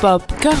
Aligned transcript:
Popcorn. 0.00 0.56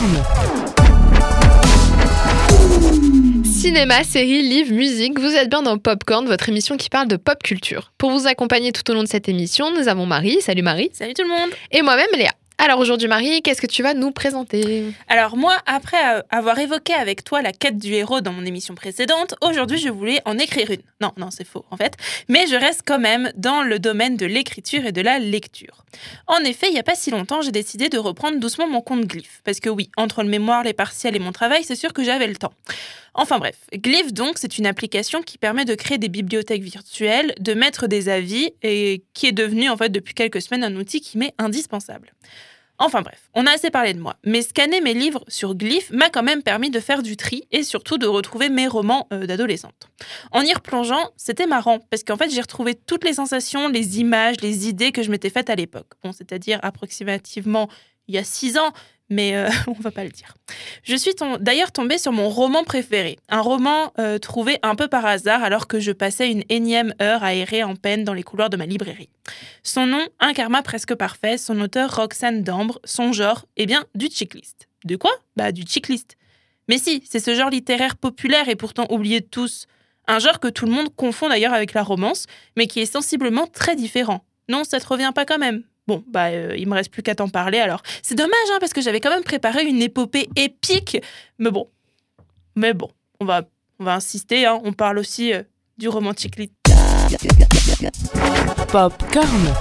Cinéma, 3.44 4.02
séries, 4.04 4.42
livres, 4.42 4.72
musique, 4.72 5.18
vous 5.18 5.34
êtes 5.34 5.50
bien 5.50 5.60
dans 5.60 5.76
Popcorn, 5.76 6.26
votre 6.26 6.48
émission 6.48 6.78
qui 6.78 6.88
parle 6.88 7.08
de 7.08 7.16
pop 7.16 7.42
culture. 7.42 7.92
Pour 7.98 8.10
vous 8.10 8.26
accompagner 8.26 8.72
tout 8.72 8.90
au 8.90 8.94
long 8.94 9.02
de 9.02 9.08
cette 9.08 9.28
émission, 9.28 9.70
nous 9.74 9.88
avons 9.88 10.06
Marie, 10.06 10.40
salut 10.40 10.62
Marie, 10.62 10.88
Salut 10.94 11.12
tout 11.12 11.24
le 11.24 11.28
monde 11.28 11.50
et 11.72 11.82
moi-même 11.82 12.08
Léa. 12.16 12.30
Alors 12.60 12.80
aujourd'hui 12.80 13.06
Marie, 13.06 13.40
qu'est-ce 13.40 13.62
que 13.62 13.68
tu 13.68 13.84
vas 13.84 13.94
nous 13.94 14.10
présenter? 14.10 14.92
Alors 15.06 15.36
moi, 15.36 15.56
après 15.66 15.96
avoir 16.28 16.58
évoqué 16.58 16.92
avec 16.92 17.22
toi 17.22 17.40
la 17.40 17.52
quête 17.52 17.78
du 17.78 17.94
héros 17.94 18.20
dans 18.20 18.32
mon 18.32 18.44
émission 18.44 18.74
précédente, 18.74 19.36
aujourd'hui 19.42 19.78
je 19.78 19.88
voulais 19.88 20.20
en 20.24 20.38
écrire 20.38 20.72
une. 20.72 20.82
Non, 21.00 21.12
non, 21.16 21.30
c'est 21.30 21.46
faux 21.46 21.64
en 21.70 21.76
fait. 21.76 21.94
Mais 22.28 22.48
je 22.48 22.56
reste 22.56 22.82
quand 22.84 22.98
même 22.98 23.30
dans 23.36 23.62
le 23.62 23.78
domaine 23.78 24.16
de 24.16 24.26
l'écriture 24.26 24.84
et 24.86 24.92
de 24.92 25.00
la 25.00 25.20
lecture. 25.20 25.84
En 26.26 26.40
effet, 26.40 26.66
il 26.68 26.72
n'y 26.72 26.80
a 26.80 26.82
pas 26.82 26.96
si 26.96 27.12
longtemps, 27.12 27.42
j'ai 27.42 27.52
décidé 27.52 27.88
de 27.88 27.98
reprendre 27.98 28.40
doucement 28.40 28.68
mon 28.68 28.80
compte 28.80 29.06
Glyph. 29.06 29.40
Parce 29.44 29.60
que 29.60 29.70
oui, 29.70 29.88
entre 29.96 30.24
le 30.24 30.28
mémoire, 30.28 30.64
les 30.64 30.74
partiels 30.74 31.14
et 31.14 31.20
mon 31.20 31.32
travail, 31.32 31.62
c'est 31.62 31.76
sûr 31.76 31.92
que 31.92 32.02
j'avais 32.02 32.26
le 32.26 32.36
temps. 32.36 32.52
Enfin 33.14 33.38
bref, 33.38 33.56
Glyph 33.72 34.12
donc, 34.12 34.38
c'est 34.38 34.58
une 34.58 34.66
application 34.66 35.22
qui 35.22 35.38
permet 35.38 35.64
de 35.64 35.74
créer 35.74 35.98
des 35.98 36.08
bibliothèques 36.08 36.62
virtuelles, 36.62 37.34
de 37.40 37.54
mettre 37.54 37.86
des 37.86 38.08
avis 38.08 38.50
et 38.62 39.02
qui 39.14 39.26
est 39.26 39.32
devenue 39.32 39.68
en 39.70 39.76
fait 39.76 39.88
depuis 39.88 40.14
quelques 40.14 40.42
semaines 40.42 40.62
un 40.62 40.76
outil 40.76 41.00
qui 41.00 41.18
m'est 41.18 41.34
indispensable. 41.38 42.12
Enfin 42.78 43.02
bref, 43.02 43.28
on 43.34 43.46
a 43.46 43.50
assez 43.50 43.70
parlé 43.70 43.92
de 43.92 44.00
moi, 44.00 44.16
mais 44.24 44.42
scanner 44.42 44.80
mes 44.80 44.94
livres 44.94 45.24
sur 45.26 45.54
Glyph 45.56 45.90
m'a 45.90 46.10
quand 46.10 46.22
même 46.22 46.42
permis 46.42 46.70
de 46.70 46.78
faire 46.78 47.02
du 47.02 47.16
tri 47.16 47.44
et 47.50 47.64
surtout 47.64 47.98
de 47.98 48.06
retrouver 48.06 48.48
mes 48.50 48.68
romans 48.68 49.08
euh, 49.12 49.26
d'adolescente. 49.26 49.88
En 50.30 50.42
y 50.42 50.54
replongeant, 50.54 51.10
c'était 51.16 51.46
marrant 51.46 51.80
parce 51.90 52.04
qu'en 52.04 52.16
fait 52.16 52.30
j'ai 52.30 52.40
retrouvé 52.40 52.74
toutes 52.74 53.04
les 53.04 53.14
sensations, 53.14 53.68
les 53.68 53.98
images, 53.98 54.36
les 54.42 54.68
idées 54.68 54.92
que 54.92 55.02
je 55.02 55.10
m'étais 55.10 55.30
faites 55.30 55.50
à 55.50 55.56
l'époque. 55.56 55.88
Bon, 56.04 56.12
c'est-à-dire 56.12 56.60
approximativement 56.62 57.68
il 58.06 58.14
y 58.14 58.18
a 58.18 58.24
six 58.24 58.56
ans, 58.58 58.72
mais 59.08 59.36
euh, 59.36 59.48
on 59.66 59.72
va 59.72 59.90
pas 59.90 60.04
le 60.04 60.10
dire. 60.10 60.34
Je 60.82 60.96
suis 60.96 61.12
d'ailleurs 61.40 61.72
tombée 61.72 61.98
sur 61.98 62.12
mon 62.12 62.28
roman 62.28 62.64
préféré, 62.64 63.18
un 63.28 63.40
roman 63.40 63.92
euh, 63.98 64.18
trouvé 64.18 64.58
un 64.62 64.74
peu 64.74 64.88
par 64.88 65.06
hasard 65.06 65.42
alors 65.42 65.66
que 65.66 65.80
je 65.80 65.92
passais 65.92 66.30
une 66.30 66.44
énième 66.48 66.94
heure 67.00 67.22
à 67.24 67.34
errer 67.34 67.62
en 67.62 67.76
peine 67.76 68.04
dans 68.04 68.14
les 68.14 68.22
couloirs 68.22 68.50
de 68.50 68.56
ma 68.56 68.66
librairie. 68.66 69.10
Son 69.62 69.86
nom, 69.86 70.06
un 70.20 70.32
karma 70.32 70.62
presque 70.62 70.94
parfait, 70.94 71.38
son 71.38 71.60
auteur 71.60 71.94
Roxane 71.96 72.42
Dambre, 72.42 72.80
son 72.84 73.12
genre, 73.12 73.46
eh 73.56 73.66
bien, 73.66 73.84
du 73.94 74.06
chicklist. 74.06 74.68
De 74.84 74.96
quoi? 74.96 75.10
Bah, 75.36 75.52
du 75.52 75.62
chicklist. 75.62 76.16
Mais 76.68 76.78
si, 76.78 77.02
c'est 77.08 77.20
ce 77.20 77.34
genre 77.34 77.50
littéraire 77.50 77.96
populaire 77.96 78.48
et 78.48 78.56
pourtant 78.56 78.86
oublié 78.90 79.20
de 79.20 79.26
tous. 79.26 79.66
Un 80.06 80.18
genre 80.18 80.40
que 80.40 80.48
tout 80.48 80.66
le 80.66 80.72
monde 80.72 80.94
confond 80.94 81.28
d'ailleurs 81.28 81.52
avec 81.52 81.74
la 81.74 81.82
romance, 81.82 82.26
mais 82.56 82.66
qui 82.66 82.80
est 82.80 82.86
sensiblement 82.86 83.46
très 83.46 83.76
différent. 83.76 84.24
Non, 84.48 84.64
ça 84.64 84.80
te 84.80 84.86
revient 84.86 85.12
pas 85.14 85.26
quand 85.26 85.38
même? 85.38 85.64
Bon, 85.88 86.04
bah, 86.06 86.26
euh, 86.26 86.54
il 86.58 86.68
me 86.68 86.74
reste 86.74 86.92
plus 86.92 87.02
qu'à 87.02 87.14
t'en 87.14 87.30
parler 87.30 87.60
alors. 87.60 87.82
C'est 88.02 88.14
dommage, 88.14 88.34
hein, 88.52 88.58
parce 88.60 88.74
que 88.74 88.82
j'avais 88.82 89.00
quand 89.00 89.08
même 89.08 89.24
préparé 89.24 89.64
une 89.64 89.80
épopée 89.80 90.28
épique. 90.36 90.98
Mais 91.38 91.50
bon, 91.50 91.66
mais 92.56 92.74
bon, 92.74 92.90
on 93.20 93.24
va, 93.24 93.40
on 93.80 93.84
va 93.84 93.94
insister, 93.94 94.44
hein, 94.44 94.60
on 94.64 94.74
parle 94.74 94.98
aussi 94.98 95.32
euh, 95.32 95.42
du 95.78 95.88
roman 95.88 96.12
chicklist. 96.12 96.52
Popcorn. 98.70 99.54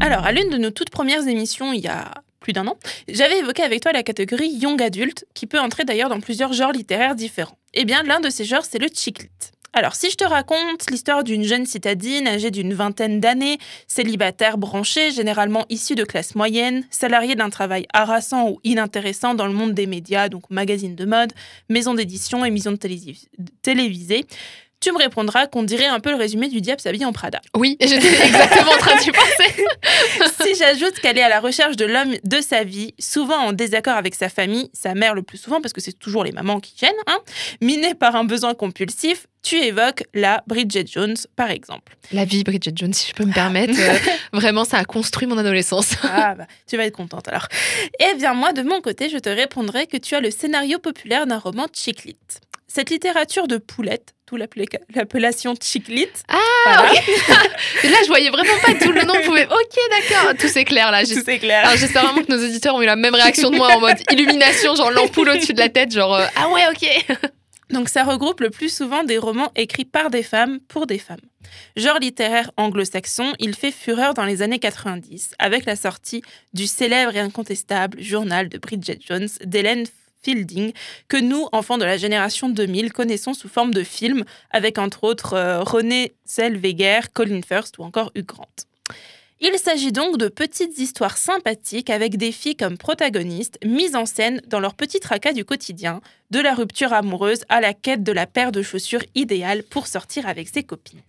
Alors, 0.00 0.24
à 0.24 0.32
l'une 0.32 0.48
de 0.48 0.56
nos 0.56 0.70
toutes 0.70 0.88
premières 0.88 1.28
émissions, 1.28 1.74
il 1.74 1.80
y 1.80 1.88
a 1.88 2.10
plus 2.40 2.54
d'un 2.54 2.66
an, 2.68 2.78
j'avais 3.06 3.40
évoqué 3.40 3.64
avec 3.64 3.82
toi 3.82 3.92
la 3.92 4.02
catégorie 4.02 4.48
young 4.48 4.80
adulte, 4.80 5.26
qui 5.34 5.46
peut 5.46 5.60
entrer 5.60 5.84
d'ailleurs 5.84 6.08
dans 6.08 6.20
plusieurs 6.20 6.54
genres 6.54 6.72
littéraires 6.72 7.16
différents. 7.16 7.58
Eh 7.74 7.84
bien, 7.84 8.02
l'un 8.02 8.20
de 8.20 8.30
ces 8.30 8.46
genres, 8.46 8.64
c'est 8.64 8.78
le 8.78 8.88
chick 8.90 9.24
lit. 9.24 9.28
Alors, 9.74 9.94
si 9.94 10.10
je 10.10 10.16
te 10.16 10.24
raconte 10.24 10.90
l'histoire 10.90 11.22
d'une 11.22 11.44
jeune 11.44 11.66
citadine 11.66 12.26
âgée 12.26 12.50
d'une 12.50 12.72
vingtaine 12.72 13.20
d'années, 13.20 13.58
célibataire 13.86 14.56
branchée, 14.56 15.10
généralement 15.10 15.66
issue 15.68 15.94
de 15.94 16.04
classe 16.04 16.34
moyenne, 16.34 16.84
salariée 16.90 17.36
d'un 17.36 17.50
travail 17.50 17.86
harassant 17.92 18.48
ou 18.48 18.60
inintéressant 18.64 19.34
dans 19.34 19.46
le 19.46 19.52
monde 19.52 19.74
des 19.74 19.86
médias, 19.86 20.28
donc 20.28 20.50
magazines 20.50 20.96
de 20.96 21.04
mode, 21.04 21.32
maisons 21.68 21.94
d'édition, 21.94 22.44
émissions 22.44 22.72
de 22.72 22.76
télévis- 22.76 23.28
télévisées, 23.62 24.24
tu 24.80 24.92
me 24.92 24.98
répondras 24.98 25.46
qu'on 25.46 25.62
dirait 25.62 25.86
un 25.86 26.00
peu 26.00 26.10
le 26.10 26.16
résumé 26.16 26.48
du 26.48 26.60
diable 26.60 26.80
s'habille 26.80 27.04
en 27.04 27.12
Prada. 27.12 27.40
Oui, 27.56 27.76
j'étais 27.80 27.96
exactement 28.26 28.72
en 28.72 28.78
train 28.78 28.96
d'y 28.98 29.10
penser. 29.10 29.64
si 30.42 30.54
j'ajoute 30.54 30.94
qu'elle 31.00 31.18
est 31.18 31.22
à 31.22 31.28
la 31.28 31.40
recherche 31.40 31.76
de 31.76 31.84
l'homme 31.84 32.14
de 32.24 32.40
sa 32.40 32.64
vie, 32.64 32.94
souvent 32.98 33.38
en 33.38 33.52
désaccord 33.52 33.96
avec 33.96 34.14
sa 34.14 34.28
famille, 34.28 34.70
sa 34.72 34.94
mère 34.94 35.14
le 35.14 35.22
plus 35.22 35.38
souvent, 35.38 35.60
parce 35.60 35.72
que 35.72 35.80
c'est 35.80 35.98
toujours 35.98 36.24
les 36.24 36.32
mamans 36.32 36.60
qui 36.60 36.74
gênent, 36.78 36.92
hein, 37.06 37.18
minée 37.60 37.94
par 37.94 38.16
un 38.16 38.24
besoin 38.24 38.54
compulsif, 38.54 39.26
tu 39.42 39.56
évoques 39.56 40.04
la 40.14 40.42
Bridget 40.46 40.84
Jones, 40.86 41.16
par 41.36 41.50
exemple. 41.50 41.96
La 42.12 42.24
vie 42.24 42.44
Bridget 42.44 42.72
Jones, 42.74 42.92
si 42.92 43.08
je 43.08 43.14
peux 43.14 43.24
me 43.24 43.32
permettre, 43.32 43.74
euh, 43.78 43.98
vraiment 44.32 44.64
ça 44.64 44.78
a 44.78 44.84
construit 44.84 45.26
mon 45.26 45.38
adolescence. 45.38 45.94
Ah, 46.02 46.34
bah, 46.34 46.46
tu 46.66 46.76
vas 46.76 46.84
être 46.84 46.96
contente 46.96 47.28
alors. 47.28 47.46
Eh 47.98 48.14
bien, 48.16 48.34
moi, 48.34 48.52
de 48.52 48.62
mon 48.62 48.80
côté, 48.80 49.08
je 49.08 49.18
te 49.18 49.28
répondrai 49.28 49.86
que 49.86 49.96
tu 49.96 50.14
as 50.14 50.20
le 50.20 50.30
scénario 50.30 50.78
populaire 50.78 51.26
d'un 51.26 51.38
roman 51.38 51.66
chick 51.72 52.04
lit. 52.04 52.16
Cette 52.70 52.90
littérature 52.90 53.48
de 53.48 53.56
poulette, 53.56 54.12
l'appela- 54.30 54.66
l'appellation 54.94 55.54
chick 55.60 55.88
lit, 55.88 56.06
Ah 56.28 56.36
voilà, 56.66 56.92
Et 57.82 57.88
là, 57.88 57.96
je 58.02 58.08
voyais 58.08 58.28
vraiment 58.28 58.58
pas 58.64 58.74
tout 58.74 58.92
le 58.92 59.02
nom. 59.04 59.14
Pouvait... 59.24 59.46
Ok, 59.50 59.78
d'accord, 59.90 60.34
tout 60.38 60.48
c'est 60.48 60.64
clair 60.64 60.90
là. 60.90 61.02
tout 61.02 61.14
J'es- 61.14 61.22
c'est 61.24 61.38
clair. 61.38 61.64
Alors 61.64 61.78
j'espère 61.78 62.04
vraiment 62.04 62.22
que 62.22 62.30
nos 62.30 62.44
auditeurs 62.44 62.74
ont 62.74 62.82
eu 62.82 62.86
la 62.86 62.96
même 62.96 63.14
réaction 63.14 63.50
de 63.50 63.56
moi 63.56 63.68
en 63.74 63.80
mode 63.80 63.96
illumination, 64.12 64.74
genre 64.74 64.90
l'ampoule 64.90 65.30
au-dessus 65.30 65.54
de 65.54 65.58
la 65.60 65.70
tête, 65.70 65.90
genre 65.92 66.14
euh, 66.14 66.26
ah 66.36 66.48
ouais 66.50 66.62
ok. 66.70 67.18
Donc 67.70 67.88
ça 67.90 68.02
regroupe 68.04 68.40
le 68.40 68.48
plus 68.50 68.74
souvent 68.74 69.02
des 69.04 69.18
romans 69.18 69.52
écrits 69.56 69.84
par 69.84 70.08
des 70.10 70.22
femmes 70.22 70.58
pour 70.68 70.86
des 70.86 70.98
femmes. 70.98 71.20
Genre 71.76 71.98
littéraire 71.98 72.50
anglo-saxon, 72.56 73.32
il 73.38 73.54
fait 73.54 73.72
fureur 73.72 74.14
dans 74.14 74.24
les 74.24 74.40
années 74.42 74.58
90 74.58 75.32
avec 75.38 75.64
la 75.66 75.76
sortie 75.76 76.22
du 76.54 76.66
célèbre 76.66 77.14
et 77.16 77.20
incontestable 77.20 78.00
journal 78.02 78.48
de 78.48 78.56
Bridget 78.58 78.98
Jones 79.06 79.28
d'Hélène 79.44 79.84
Que 81.08 81.20
nous, 81.20 81.48
enfants 81.52 81.78
de 81.78 81.84
la 81.84 81.96
génération 81.96 82.48
2000, 82.48 82.92
connaissons 82.92 83.34
sous 83.34 83.48
forme 83.48 83.72
de 83.72 83.82
film 83.82 84.24
avec 84.50 84.78
entre 84.78 85.04
autres 85.04 85.34
euh, 85.34 85.62
René 85.62 86.12
Zellweger, 86.26 87.12
Colin 87.14 87.40
Firth 87.46 87.78
ou 87.78 87.84
encore 87.84 88.10
Hugh 88.14 88.26
Grant. 88.26 88.46
Il 89.40 89.56
s'agit 89.58 89.92
donc 89.92 90.18
de 90.18 90.28
petites 90.28 90.78
histoires 90.78 91.16
sympathiques 91.16 91.90
avec 91.90 92.16
des 92.16 92.32
filles 92.32 92.56
comme 92.56 92.76
protagonistes, 92.76 93.58
mises 93.64 93.94
en 93.94 94.04
scène 94.04 94.42
dans 94.48 94.58
leur 94.58 94.74
petit 94.74 94.98
tracas 94.98 95.32
du 95.32 95.44
quotidien, 95.44 96.00
de 96.30 96.40
la 96.40 96.54
rupture 96.54 96.92
amoureuse 96.92 97.44
à 97.48 97.60
la 97.60 97.72
quête 97.72 98.02
de 98.02 98.12
la 98.12 98.26
paire 98.26 98.50
de 98.50 98.62
chaussures 98.62 99.04
idéale 99.14 99.62
pour 99.62 99.86
sortir 99.86 100.26
avec 100.26 100.48
ses 100.48 100.64
copines. 100.64 101.02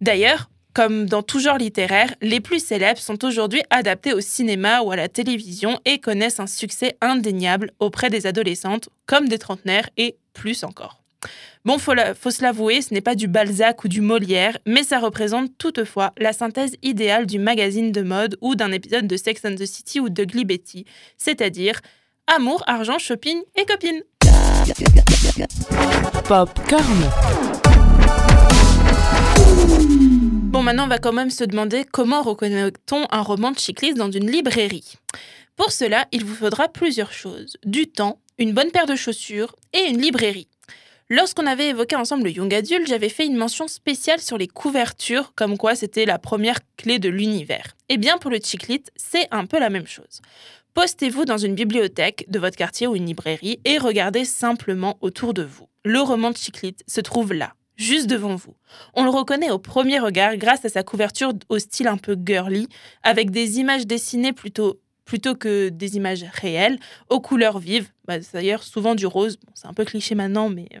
D'ailleurs, 0.00 0.48
comme 0.74 1.06
dans 1.06 1.22
tout 1.22 1.38
genre 1.38 1.56
littéraire, 1.56 2.14
les 2.20 2.40
plus 2.40 2.62
célèbres 2.62 2.98
sont 2.98 3.24
aujourd'hui 3.24 3.62
adaptés 3.70 4.12
au 4.12 4.20
cinéma 4.20 4.82
ou 4.82 4.90
à 4.90 4.96
la 4.96 5.08
télévision 5.08 5.80
et 5.84 6.00
connaissent 6.00 6.40
un 6.40 6.48
succès 6.48 6.96
indéniable 7.00 7.70
auprès 7.78 8.10
des 8.10 8.26
adolescentes 8.26 8.88
comme 9.06 9.28
des 9.28 9.38
trentenaires 9.38 9.88
et 9.96 10.16
plus 10.32 10.64
encore. 10.64 11.00
Bon, 11.64 11.78
faut, 11.78 11.94
se 12.30 12.42
l'avouer, 12.42 12.82
ce 12.82 12.92
n'est 12.92 13.00
pas 13.00 13.14
du 13.14 13.26
Balzac 13.26 13.84
ou 13.84 13.88
du 13.88 14.02
Molière, 14.02 14.58
mais 14.66 14.82
ça 14.82 14.98
représente 14.98 15.56
toutefois 15.56 16.12
la 16.18 16.34
synthèse 16.34 16.76
idéale 16.82 17.24
du 17.24 17.38
magazine 17.38 17.90
de 17.90 18.02
mode 18.02 18.36
ou 18.42 18.54
d'un 18.54 18.70
épisode 18.70 19.06
de 19.06 19.16
Sex 19.16 19.42
and 19.46 19.54
the 19.54 19.64
City 19.64 20.00
ou 20.00 20.10
de 20.10 20.24
Ugly 20.24 20.44
Betty, 20.44 20.84
c'est-à-dire 21.16 21.80
amour, 22.26 22.62
argent, 22.66 22.98
shopping 22.98 23.40
et 23.56 23.64
copines. 23.64 24.02
Popcorn. 26.28 27.53
Bon, 30.54 30.62
maintenant, 30.62 30.84
on 30.84 30.86
va 30.86 30.98
quand 30.98 31.12
même 31.12 31.30
se 31.30 31.42
demander 31.42 31.84
comment 31.84 32.22
reconnaît-on 32.22 33.08
un 33.10 33.22
roman 33.22 33.50
de 33.50 33.58
chicliste 33.58 33.96
dans 33.96 34.12
une 34.12 34.30
librairie. 34.30 34.94
Pour 35.56 35.72
cela, 35.72 36.06
il 36.12 36.24
vous 36.24 36.36
faudra 36.36 36.68
plusieurs 36.68 37.12
choses. 37.12 37.56
Du 37.64 37.88
temps, 37.88 38.20
une 38.38 38.52
bonne 38.52 38.70
paire 38.70 38.86
de 38.86 38.94
chaussures 38.94 39.56
et 39.72 39.88
une 39.88 40.00
librairie. 40.00 40.46
Lorsqu'on 41.10 41.48
avait 41.48 41.70
évoqué 41.70 41.96
ensemble 41.96 42.22
le 42.22 42.30
young 42.30 42.54
adulte, 42.54 42.86
j'avais 42.86 43.08
fait 43.08 43.26
une 43.26 43.34
mention 43.36 43.66
spéciale 43.66 44.20
sur 44.20 44.38
les 44.38 44.46
couvertures, 44.46 45.32
comme 45.34 45.58
quoi 45.58 45.74
c'était 45.74 46.06
la 46.06 46.20
première 46.20 46.60
clé 46.76 47.00
de 47.00 47.08
l'univers. 47.08 47.74
Eh 47.88 47.96
bien, 47.96 48.16
pour 48.18 48.30
le 48.30 48.38
chiclit, 48.40 48.84
c'est 48.94 49.26
un 49.32 49.46
peu 49.46 49.58
la 49.58 49.70
même 49.70 49.88
chose. 49.88 50.22
Postez-vous 50.74 51.24
dans 51.24 51.38
une 51.38 51.56
bibliothèque 51.56 52.26
de 52.28 52.38
votre 52.38 52.56
quartier 52.56 52.86
ou 52.86 52.94
une 52.94 53.06
librairie 53.06 53.58
et 53.64 53.78
regardez 53.78 54.24
simplement 54.24 54.98
autour 55.00 55.34
de 55.34 55.42
vous. 55.42 55.66
Le 55.84 55.98
roman 55.98 56.30
de 56.30 56.36
chiclit 56.36 56.76
se 56.86 57.00
trouve 57.00 57.32
là, 57.32 57.54
juste 57.76 58.08
devant 58.08 58.34
vous. 58.34 58.54
On 58.94 59.04
le 59.04 59.10
reconnaît 59.10 59.50
au 59.50 59.58
premier 59.58 59.98
regard 59.98 60.36
grâce 60.36 60.64
à 60.64 60.68
sa 60.68 60.82
couverture 60.82 61.32
au 61.48 61.58
style 61.58 61.88
un 61.88 61.96
peu 61.96 62.16
girly, 62.24 62.68
avec 63.02 63.30
des 63.30 63.58
images 63.58 63.86
dessinées 63.86 64.32
plutôt, 64.32 64.80
plutôt 65.04 65.34
que 65.34 65.68
des 65.68 65.96
images 65.96 66.24
réelles, 66.40 66.78
aux 67.08 67.20
couleurs 67.20 67.58
vives. 67.58 67.90
Bah, 68.06 68.18
D'ailleurs, 68.32 68.62
souvent 68.62 68.94
du 68.94 69.06
rose. 69.06 69.38
C'est 69.54 69.66
un 69.66 69.74
peu 69.74 69.84
cliché 69.84 70.14
maintenant, 70.14 70.48
mais 70.48 70.68
euh, 70.74 70.80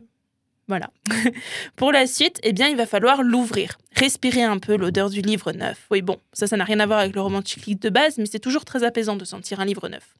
voilà. 0.68 0.90
Pour 1.76 1.92
la 1.92 2.06
suite, 2.06 2.40
eh 2.42 2.52
bien, 2.52 2.68
il 2.68 2.76
va 2.76 2.86
falloir 2.86 3.22
l'ouvrir. 3.22 3.78
Respirer 3.96 4.42
un 4.42 4.58
peu 4.58 4.76
l'odeur 4.76 5.10
du 5.10 5.20
livre 5.20 5.52
neuf. 5.52 5.86
Oui, 5.90 6.02
bon, 6.02 6.18
ça, 6.32 6.46
ça 6.46 6.56
n'a 6.56 6.64
rien 6.64 6.80
à 6.80 6.86
voir 6.86 7.00
avec 7.00 7.14
le 7.14 7.20
roman 7.20 7.42
chic 7.44 7.80
de 7.80 7.90
base, 7.90 8.18
mais 8.18 8.26
c'est 8.26 8.38
toujours 8.38 8.64
très 8.64 8.82
apaisant 8.82 9.16
de 9.16 9.24
sentir 9.24 9.60
un 9.60 9.64
livre 9.64 9.88
neuf. 9.88 10.14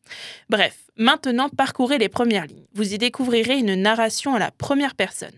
Bref, 0.51 0.77
maintenant, 0.97 1.49
parcourez 1.49 1.99
les 1.99 2.09
premières 2.09 2.47
lignes. 2.47 2.67
Vous 2.75 2.93
y 2.93 2.99
découvrirez 2.99 3.59
une 3.59 3.75
narration 3.75 4.35
à 4.35 4.39
la 4.39 4.51
première 4.51 4.95
personne. 4.95 5.33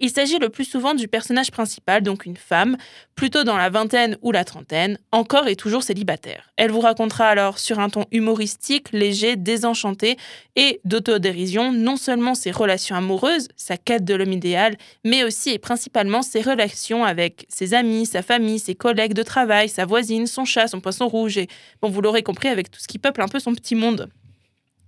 Il 0.00 0.10
s'agit 0.10 0.38
le 0.38 0.48
plus 0.48 0.64
souvent 0.64 0.94
du 0.94 1.08
personnage 1.08 1.50
principal, 1.50 2.02
donc 2.02 2.26
une 2.26 2.36
femme, 2.36 2.76
plutôt 3.14 3.44
dans 3.44 3.56
la 3.56 3.70
vingtaine 3.70 4.16
ou 4.22 4.32
la 4.32 4.44
trentaine, 4.44 4.98
encore 5.12 5.48
et 5.48 5.56
toujours 5.56 5.82
célibataire. 5.82 6.50
Elle 6.56 6.70
vous 6.70 6.80
racontera 6.80 7.28
alors 7.28 7.58
sur 7.58 7.78
un 7.80 7.90
ton 7.90 8.04
humoristique, 8.12 8.92
léger, 8.92 9.36
désenchanté 9.36 10.16
et 10.56 10.80
d'autodérision 10.84 11.72
non 11.72 11.96
seulement 11.96 12.34
ses 12.34 12.50
relations 12.50 12.96
amoureuses, 12.96 13.48
sa 13.56 13.76
quête 13.76 14.04
de 14.04 14.14
l'homme 14.14 14.32
idéal, 14.32 14.76
mais 15.04 15.24
aussi 15.24 15.50
et 15.50 15.58
principalement 15.58 16.22
ses 16.22 16.42
relations 16.42 17.04
avec 17.04 17.46
ses 17.48 17.74
amis, 17.74 18.06
sa 18.06 18.22
famille, 18.22 18.58
ses 18.58 18.74
collègues 18.74 19.14
de 19.14 19.22
travail, 19.22 19.68
sa 19.68 19.84
voisine, 19.84 20.26
son 20.26 20.44
chat, 20.44 20.68
son 20.68 20.80
poisson 20.80 21.08
rouge 21.08 21.38
et, 21.38 21.48
bon, 21.82 21.88
vous 21.88 22.00
l'aurez 22.00 22.22
compris, 22.22 22.48
avec 22.48 22.70
tout 22.70 22.80
ce 22.80 22.88
qui 22.88 22.98
peuple 22.98 23.22
un 23.22 23.28
peu 23.28 23.40
son 23.40 23.54
petit 23.54 23.74
monde. 23.74 24.10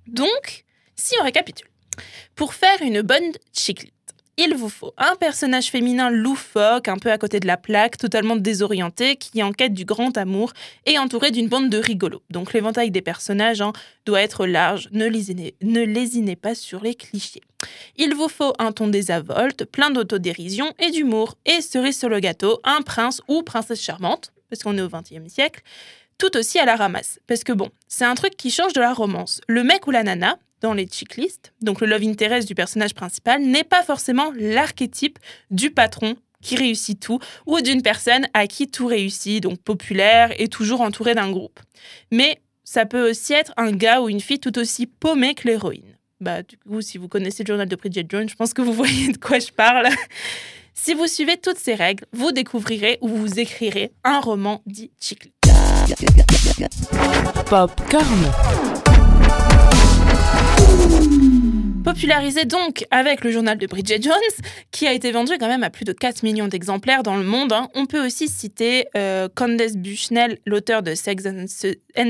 Donc, 0.06 0.64
si 0.96 1.14
on 1.20 1.24
récapitule, 1.24 1.68
pour 2.34 2.54
faire 2.54 2.80
une 2.82 3.02
bonne 3.02 3.32
chiclite, 3.52 3.94
il 4.36 4.54
vous 4.54 4.68
faut 4.68 4.94
un 4.96 5.16
personnage 5.16 5.70
féminin 5.70 6.10
loufoque, 6.10 6.88
un 6.88 6.96
peu 6.96 7.10
à 7.10 7.18
côté 7.18 7.40
de 7.40 7.46
la 7.46 7.56
plaque, 7.56 7.98
totalement 7.98 8.36
désorienté, 8.36 9.16
qui 9.16 9.40
est 9.40 9.42
en 9.42 9.52
quête 9.52 9.74
du 9.74 9.84
grand 9.84 10.16
amour 10.16 10.52
et 10.86 10.98
entouré 10.98 11.30
d'une 11.30 11.48
bande 11.48 11.68
de 11.68 11.78
rigolos. 11.78 12.22
Donc 12.30 12.52
l'éventail 12.52 12.90
des 12.90 13.02
personnages 13.02 13.60
hein, 13.60 13.72
doit 14.06 14.22
être 14.22 14.46
large, 14.46 14.88
ne 14.92 15.06
lésinez, 15.06 15.54
ne 15.62 15.82
lésinez 15.82 16.36
pas 16.36 16.54
sur 16.54 16.82
les 16.82 16.94
clichés. 16.94 17.42
Il 17.96 18.14
vous 18.14 18.28
faut 18.28 18.54
un 18.58 18.72
ton 18.72 18.88
désinvolte, 18.88 19.64
plein 19.66 19.90
d'autodérision 19.90 20.72
et 20.78 20.90
d'humour, 20.90 21.36
et 21.44 21.60
cerise 21.60 21.98
sur 21.98 22.08
le 22.08 22.20
gâteau, 22.20 22.60
un 22.64 22.82
prince 22.82 23.20
ou 23.28 23.42
princesse 23.42 23.82
charmante, 23.82 24.32
parce 24.48 24.62
qu'on 24.62 24.76
est 24.78 24.82
au 24.82 24.88
XXe 24.88 25.32
siècle, 25.32 25.62
tout 26.18 26.36
aussi 26.36 26.58
à 26.58 26.64
la 26.64 26.76
ramasse. 26.76 27.18
Parce 27.26 27.44
que 27.44 27.52
bon, 27.52 27.70
c'est 27.88 28.04
un 28.04 28.14
truc 28.14 28.36
qui 28.36 28.50
change 28.50 28.72
de 28.72 28.80
la 28.80 28.92
romance. 28.92 29.40
Le 29.48 29.64
mec 29.64 29.86
ou 29.86 29.90
la 29.90 30.02
nana, 30.02 30.38
dans 30.60 30.74
les 30.74 30.86
checklists, 30.86 31.52
donc 31.62 31.80
le 31.80 31.86
love 31.86 32.02
interest 32.04 32.46
du 32.46 32.54
personnage 32.54 32.94
principal, 32.94 33.42
n'est 33.42 33.64
pas 33.64 33.82
forcément 33.82 34.32
l'archétype 34.36 35.18
du 35.50 35.70
patron 35.70 36.16
qui 36.42 36.56
réussit 36.56 36.98
tout 36.98 37.18
ou 37.46 37.60
d'une 37.60 37.82
personne 37.82 38.26
à 38.34 38.46
qui 38.46 38.70
tout 38.70 38.86
réussit, 38.86 39.42
donc 39.42 39.60
populaire 39.60 40.32
et 40.38 40.48
toujours 40.48 40.80
entouré 40.80 41.14
d'un 41.14 41.30
groupe. 41.30 41.60
Mais 42.10 42.40
ça 42.64 42.86
peut 42.86 43.10
aussi 43.10 43.32
être 43.32 43.52
un 43.56 43.72
gars 43.72 44.00
ou 44.00 44.08
une 44.08 44.20
fille 44.20 44.40
tout 44.40 44.58
aussi 44.58 44.86
paumé 44.86 45.34
que 45.34 45.48
l'héroïne. 45.48 45.96
Bah, 46.20 46.42
du 46.42 46.56
coup, 46.58 46.80
si 46.82 46.98
vous 46.98 47.08
connaissez 47.08 47.42
le 47.42 47.48
journal 47.48 47.68
de 47.68 47.76
Bridget 47.76 48.04
Jones, 48.08 48.28
je 48.28 48.34
pense 48.34 48.52
que 48.52 48.62
vous 48.62 48.72
voyez 48.74 49.12
de 49.12 49.18
quoi 49.18 49.38
je 49.38 49.50
parle. 49.50 49.88
si 50.74 50.94
vous 50.94 51.06
suivez 51.06 51.36
toutes 51.36 51.58
ces 51.58 51.74
règles, 51.74 52.04
vous 52.12 52.32
découvrirez 52.32 52.98
ou 53.00 53.08
vous 53.08 53.40
écrirez 53.40 53.92
un 54.04 54.20
roman 54.20 54.62
dit 54.66 54.90
chick 55.00 55.32
Popcorn. 57.46 58.69
Popularisé 61.94 62.44
donc 62.44 62.84
avec 62.92 63.24
le 63.24 63.32
journal 63.32 63.58
de 63.58 63.66
Bridget 63.66 64.00
Jones, 64.00 64.14
qui 64.70 64.86
a 64.86 64.92
été 64.92 65.10
vendu 65.10 65.32
quand 65.40 65.48
même 65.48 65.64
à 65.64 65.70
plus 65.70 65.84
de 65.84 65.92
4 65.92 66.22
millions 66.22 66.46
d'exemplaires 66.46 67.02
dans 67.02 67.16
le 67.16 67.24
monde. 67.24 67.52
hein. 67.52 67.68
On 67.74 67.86
peut 67.86 68.06
aussi 68.06 68.28
citer 68.28 68.86
euh, 68.96 69.28
Candace 69.34 69.76
Bushnell, 69.76 70.38
l'auteur 70.46 70.82
de 70.84 70.94
Sex 70.94 71.24
and 71.26 71.46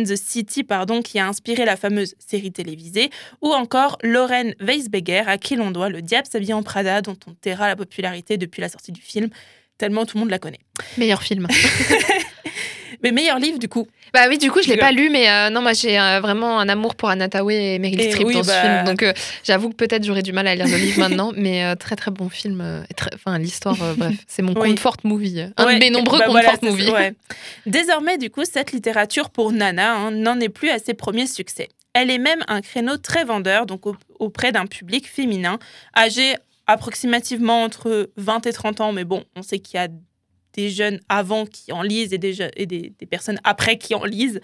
the- 0.05 0.17
City, 0.17 0.65
pardon, 0.65 1.01
qui 1.01 1.19
a 1.19 1.27
inspiré 1.27 1.65
la 1.65 1.77
fameuse 1.77 2.15
série 2.19 2.53
télévisée, 2.53 3.09
ou 3.41 3.53
encore 3.55 3.97
Lauren 4.03 4.53
Weisberger, 4.61 5.23
à 5.27 5.39
qui 5.39 5.57
l'on 5.57 5.71
doit 5.71 5.89
Le 5.89 6.03
Diable 6.03 6.27
s'habille 6.31 6.53
en 6.53 6.63
Prada, 6.63 7.01
dont 7.01 7.17
on 7.27 7.33
taira 7.33 7.67
la 7.67 7.75
popularité 7.77 8.37
depuis 8.37 8.61
la 8.61 8.69
sortie 8.69 8.93
du 8.93 9.01
film, 9.01 9.31
tellement 9.79 10.05
tout 10.05 10.19
le 10.19 10.21
monde 10.21 10.31
la 10.31 10.39
connaît. 10.39 10.61
Meilleur 10.99 11.23
film. 11.23 11.49
Mais 13.03 13.13
meilleur 13.13 13.39
livre, 13.39 13.59
du 13.59 13.69
coup. 13.69 13.87
Bah 14.13 14.27
oui, 14.29 14.39
du 14.39 14.51
coup, 14.51 14.61
je 14.63 14.69
l'ai 14.69 14.77
pas 14.77 14.93
lu, 14.93 15.09
mais 15.11 15.29
euh, 15.31 15.51
non, 15.51 15.63
moi 15.63 15.73
j'ai 15.73 15.99
euh, 15.99 16.21
vraiment 16.21 16.59
un 16.59 16.69
amour 16.69 16.95
pour 16.97 17.09
Anna 17.09 17.29
Thaoué 17.29 17.75
et 17.75 17.79
Meryl 17.79 18.03
Streep 18.11 18.27
oui, 18.27 18.35
dans 18.35 18.43
ce 18.43 18.49
bah- 18.49 18.61
film. 18.63 18.85
Donc 18.85 19.03
euh, 19.03 19.13
j'avoue 19.45 19.71
que 19.71 19.75
peut-être 19.77 20.05
j'aurais 20.05 20.23
du 20.23 20.33
mal 20.33 20.47
à 20.49 20.55
lire 20.55 20.67
le 20.67 20.77
livre 20.77 20.99
maintenant, 20.99 21.33
mais 21.37 21.77
très 21.77 21.97
très 21.97 22.11
bon 22.11 22.29
film. 22.29 22.85
Enfin, 23.15 23.39
l'histoire, 23.39 23.77
bref, 23.97 24.15
c'est 24.27 24.43
mon 24.43 24.53
Oui. 24.55 24.71
comfort 24.71 24.97
movie. 25.05 25.41
Un 25.57 25.65
Ouais, 25.67 25.75
de 25.75 25.79
mes 25.81 25.91
nombreux 25.91 26.19
bah 26.19 26.27
comfort 26.27 26.43
voilà, 26.59 26.59
movies. 26.63 26.91
ouais. 26.91 27.15
Désormais, 27.67 28.19
du 28.19 28.31
coup, 28.31 28.43
cette 28.45 28.73
littérature 28.73 29.31
pour 29.31 29.53
Nana 29.53 29.95
hein, 29.95 30.11
n'en 30.11 30.39
est 30.41 30.49
plus 30.49 30.71
à 30.71 30.79
ses 30.79 30.95
premiers 30.95 31.27
succès. 31.27 31.69
Elle 31.93 32.11
est 32.11 32.19
même 32.19 32.43
un 32.49 32.61
créneau 32.61 32.97
très 32.99 33.25
vendeur, 33.25 33.67
donc 33.67 33.87
au- 33.87 33.97
auprès 34.19 34.53
d'un 34.53 34.67
public 34.67 35.09
féminin, 35.09 35.59
âgé 35.97 36.35
approximativement 36.67 37.63
entre 37.65 38.11
20 38.17 38.47
et 38.47 38.53
30 38.53 38.81
ans, 38.81 38.93
mais 38.93 39.05
bon, 39.05 39.25
on 39.37 39.43
sait 39.43 39.59
qu'il 39.59 39.77
y 39.79 39.83
a 39.83 39.89
des 40.55 40.71
jeunes 40.71 41.01
avant 41.09 41.47
qui 41.47 41.73
en 41.73 41.83
lisent 41.83 42.13
et 42.13 42.19
des, 42.19 42.93
personnes 43.09 43.41
après 43.45 43.79
qui 43.79 43.95
en 43.95 44.05
lisent. 44.05 44.41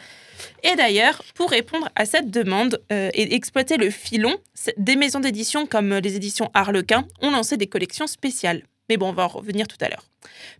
Et 0.62 0.75
d'ailleurs, 0.76 1.23
pour 1.35 1.50
répondre 1.50 1.88
à 1.94 2.06
cette 2.06 2.31
demande 2.31 2.81
euh, 2.93 3.11
et 3.14 3.35
exploiter 3.35 3.76
le 3.76 3.91
filon, 3.91 4.37
des 4.76 4.97
maisons 4.97 5.20
d'édition 5.20 5.67
comme 5.67 5.94
les 5.94 6.17
éditions 6.17 6.50
Harlequin 6.55 7.06
ont 7.23 7.31
lancé 7.31 7.56
des 7.56 7.67
collections 7.67 8.06
spéciales. 8.06 8.62
Mais 8.88 8.97
bon, 8.97 9.08
on 9.08 9.12
va 9.12 9.25
en 9.25 9.29
revenir 9.29 9.67
tout 9.67 9.79
à 9.81 9.88
l'heure. 9.88 10.05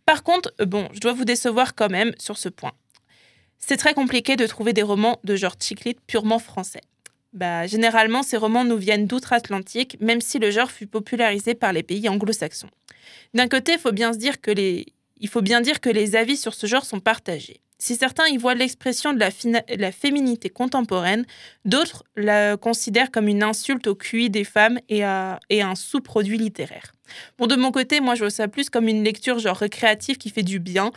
Par 0.04 0.22
contre, 0.22 0.52
euh, 0.60 0.66
bon, 0.66 0.88
je 0.93 1.00
dois 1.00 1.12
vous 1.12 1.25
décevoir 1.25 1.75
quand 1.75 1.90
même 1.90 2.12
sur 2.19 2.38
ce 2.38 2.48
point. 2.48 2.72
C'est 3.58 3.76
très 3.76 3.94
compliqué 3.94 4.37
de 4.37 4.46
trouver 4.46 4.72
des 4.72 4.82
romans 4.82 5.19
de 5.25 5.37
genre 5.37 5.54
chick 5.60 5.84
lit 5.84 5.96
purement 6.06 6.38
français. 6.38 6.82
Bah, 7.32 7.66
généralement, 7.66 8.22
ces 8.22 8.37
romans 8.37 8.64
nous 8.64 8.78
viennent 8.78 9.06
d'outre-Atlantique, 9.06 9.98
même 10.00 10.20
si 10.20 10.38
le 10.38 10.50
genre 10.50 10.70
fut 10.70 10.87
popularisé 10.87 11.54
par 11.54 11.72
les 11.72 11.82
pays 11.82 12.08
anglo-saxons. 12.08 12.70
D'un 13.34 13.48
côté, 13.48 13.72
il 13.72 13.78
faut 13.78 13.93
bien 13.93 14.12
se 14.12 14.19
dire 14.19 14.40
que 14.40 14.50
les... 14.50 14.87
il 15.18 15.28
faut 15.28 15.42
bien 15.42 15.60
dire 15.60 15.80
que 15.80 15.90
les 15.90 16.16
avis 16.16 16.36
sur 16.36 16.54
ce 16.54 16.66
genre 16.66 16.84
sont 16.84 17.00
partagés. 17.00 17.60
Si 17.78 17.94
certains 17.94 18.26
y 18.28 18.38
voient 18.38 18.54
l'expression 18.54 19.12
de 19.12 19.18
la, 19.18 19.92
féminité 19.92 20.48
contemporaine, 20.48 21.26
d'autres 21.66 22.04
la 22.16 22.56
considèrent 22.56 23.10
comme 23.10 23.28
une 23.28 23.42
insulte 23.42 23.86
au 23.86 23.94
QI 23.94 24.30
des 24.30 24.44
femmes 24.44 24.78
et, 24.88 25.02
un 25.02 25.74
sous-produit 25.74 26.38
littéraire. 26.38 26.92
Bon, 27.38 27.46
de 27.46 27.54
mon 27.54 27.72
côté, 27.72 28.00
moi, 28.00 28.14
je 28.14 28.20
vois 28.20 28.30
ça 28.30 28.48
plus 28.48 28.70
comme 28.70 28.88
une 28.88 29.04
lecture 29.04 29.38
genre 29.38 29.58
récréative 29.58 30.16
qui 30.16 30.30
fait 30.30 30.42
du 30.42 30.58
bien. 30.58 30.90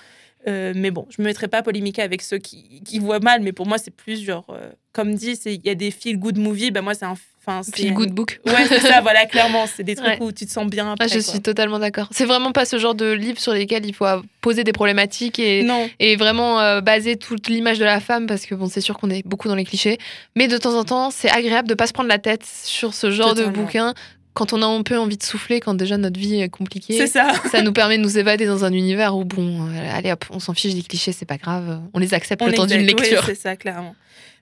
Euh, 0.48 0.72
mais 0.74 0.90
bon, 0.90 1.06
je 1.10 1.22
me 1.22 1.28
mettrai 1.28 1.50
pas 1.50 1.58
à 1.58 1.64
polémiquer 1.64 2.02
avec 2.02 2.22
ceux 2.22 2.38
qui, 2.38 3.00
voient 3.00 3.20
mal, 3.20 3.42
mais 3.42 3.52
pour 3.52 3.68
moi, 3.68 3.78
c'est 3.78 3.92
plus 3.92 4.24
genre, 4.24 4.46
euh, 4.50 4.72
comme 4.94 5.14
dit, 5.16 5.34
il 5.46 5.66
y 5.66 5.70
a 5.70 5.76
des 5.76 5.92
feel 5.92 6.18
good 6.18 6.38
movies, 6.38 6.72
bah 6.72 6.82
moi, 6.82 6.94
c'est 6.94 7.06
un. 7.06 7.16
Enfin, 7.50 7.64
c'est 7.64 7.76
Feel 7.76 7.94
good 7.94 8.12
book. 8.12 8.40
Ouais, 8.46 8.66
c'est 8.68 8.80
ça, 8.80 9.02
voilà, 9.02 9.26
clairement, 9.26 9.66
c'est 9.68 9.84
des 9.84 9.96
trucs 9.96 10.08
Ouais. 10.08 10.18
où 10.22 10.32
tu 10.32 10.46
te 10.46 10.52
sens 10.52 10.68
bien 10.68 10.92
après. 10.92 11.06
Ah, 11.06 11.08
je 11.08 11.16
quoi. 11.16 11.22
suis 11.24 11.42
totalement 11.42 11.80
d'accord. 11.80 12.08
C'est 12.12 12.26
vraiment 12.26 12.52
pas 12.52 12.66
ce 12.66 12.78
genre 12.78 12.96
de 12.96 13.12
livre 13.12 13.40
sur 13.40 13.54
lesquels 13.54 13.86
il 13.86 13.94
faut 13.94 14.06
poser 14.42 14.64
des 14.64 14.72
problématiques 14.72 15.40
et, 15.40 15.64
Non, 15.64 15.90
et 16.00 16.16
vraiment 16.16 16.60
euh, 16.60 16.82
baser 16.82 17.16
toute 17.16 17.48
l'image 17.48 17.80
de 17.80 17.86
la 17.86 18.00
femme 18.00 18.28
parce 18.28 18.46
que 18.46 18.56
bon, 18.56 18.68
c'est 18.68 18.82
sûr 18.82 18.98
qu'on 18.98 19.10
est 19.10 19.26
beaucoup 19.26 19.48
dans 19.48 19.56
les 19.56 19.66
clichés. 19.66 19.98
Mais 20.36 20.48
de 20.48 20.58
temps 20.58 20.78
en 20.78 20.84
temps, 20.84 21.12
c'est 21.12 21.30
agréable 21.30 21.68
de 21.68 21.74
pas 21.74 21.88
se 21.88 21.94
prendre 21.94 22.10
la 22.10 22.20
tête 22.20 22.46
sur 22.46 22.94
ce 22.94 23.10
genre 23.12 23.34
de 23.34 23.46
bouquin 23.46 23.94
quand 24.34 24.54
on 24.54 24.62
a 24.62 24.66
un 24.66 24.84
peu 24.84 24.98
envie 24.98 25.18
de 25.18 25.24
souffler, 25.24 25.60
quand 25.60 25.74
déjà 25.74 25.98
notre 25.98 26.20
vie 26.20 26.40
est 26.40 26.50
compliquée. 26.50 26.96
c'est 26.98 27.08
ça. 27.08 27.34
ça 27.52 27.62
nous 27.62 27.74
permet 27.74 27.98
de 27.98 28.04
nous 28.04 28.18
évader 28.18 28.46
dans 28.46 28.64
un 28.64 28.72
univers 28.72 29.18
où, 29.18 29.26
bon, 29.26 29.68
euh, 29.68 29.92
allez 29.92 30.12
hop, 30.12 30.24
on 30.30 30.40
s'en 30.40 30.54
fiche 30.54 30.76
des 30.76 30.84
clichés, 30.84 31.12
c'est 31.12 31.26
pas 31.26 31.38
grave, 31.38 31.82
on 31.94 32.00
les 32.00 32.14
accepte 32.14 32.46
le 32.46 32.54
temps 32.54 32.66
d'une 32.66 32.82
oui, 32.82 32.86
lecture. 32.86 33.24
c'est 33.26 33.36
ça, 33.36 33.56
clairement. 33.58 33.96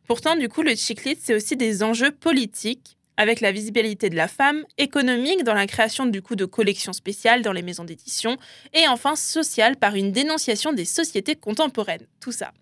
Pourtant, 0.07 0.35
du 0.35 0.49
coup, 0.49 0.61
le 0.61 0.76
chick 0.76 1.04
lit, 1.04 1.18
c'est 1.21 1.35
aussi 1.35 1.56
des 1.57 1.83
enjeux 1.83 2.11
politiques 2.11 2.96
avec 3.18 3.42
la 3.42 3.52
visibilité 3.52 4.09
de 4.09 4.16
la 4.16 4.28
femme, 4.28 4.64
économique 4.78 5.44
dans 5.44 5.54
la 5.54 5.68
création 5.68 6.06
du 6.06 6.21
coup 6.21 6.36
de 6.36 6.45
collections 6.45 6.94
spéciales 6.94 7.42
dans 7.42 7.52
les 7.52 7.64
maisons 7.64 7.83
d'édition, 7.83 8.38
et 8.74 8.88
enfin 8.88 9.16
social 9.16 9.76
par 9.76 9.95
une 9.95 10.12
dénonciation 10.12 10.71
des 10.71 10.86
sociétés 10.86 11.36
contemporaines. 11.36 12.07
Tout 12.19 12.31
ça. 12.31 12.54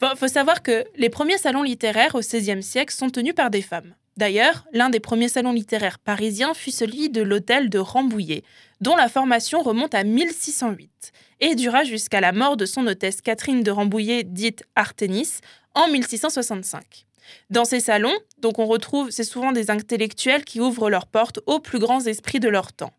Il 0.00 0.16
faut 0.16 0.28
savoir 0.28 0.62
que 0.62 0.84
les 0.96 1.10
premiers 1.10 1.38
salons 1.38 1.62
littéraires 1.62 2.14
au 2.14 2.20
XVIe 2.20 2.62
siècle 2.62 2.94
sont 2.94 3.10
tenus 3.10 3.34
par 3.34 3.50
des 3.50 3.62
femmes. 3.62 3.94
D'ailleurs, 4.16 4.66
l'un 4.72 4.90
des 4.90 5.00
premiers 5.00 5.28
salons 5.28 5.52
littéraires 5.52 5.98
parisiens 5.98 6.54
fut 6.54 6.70
celui 6.70 7.08
de 7.08 7.22
l'hôtel 7.22 7.70
de 7.70 7.78
Rambouillet, 7.78 8.42
dont 8.80 8.96
la 8.96 9.08
formation 9.08 9.62
remonte 9.62 9.94
à 9.94 10.04
1608 10.04 11.12
et 11.40 11.54
dura 11.54 11.84
jusqu'à 11.84 12.20
la 12.20 12.32
mort 12.32 12.56
de 12.56 12.66
son 12.66 12.86
hôtesse 12.86 13.22
Catherine 13.22 13.62
de 13.62 13.70
Rambouillet, 13.70 14.22
dite 14.24 14.64
Arténis, 14.76 15.38
en 15.74 15.88
1665. 15.88 17.06
Dans 17.50 17.64
ces 17.64 17.80
salons, 17.80 18.16
donc 18.38 18.58
on 18.58 18.66
retrouve, 18.66 19.10
c'est 19.10 19.24
souvent 19.24 19.52
des 19.52 19.70
intellectuels 19.70 20.44
qui 20.44 20.60
ouvrent 20.60 20.90
leurs 20.90 21.06
portes 21.06 21.40
aux 21.46 21.60
plus 21.60 21.78
grands 21.78 22.04
esprits 22.04 22.40
de 22.40 22.48
leur 22.48 22.72
temps. 22.72 22.92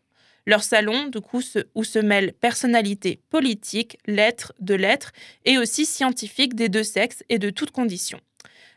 Leur 0.46 0.64
salon, 0.64 1.08
du 1.08 1.22
coup, 1.22 1.42
où 1.74 1.84
se 1.84 2.00
mêlent 2.00 2.34
personnalités 2.34 3.22
politiques, 3.30 3.98
lettres, 4.06 4.54
de 4.60 4.76
lettres, 4.76 5.12
et 5.46 5.58
aussi 5.58 5.86
scientifiques 5.86 6.54
des 6.56 6.68
deux 6.70 6.84
sexes 6.84 7.24
et 7.30 7.40
de 7.40 7.50
toutes 7.50 7.72
conditions. 7.72 8.20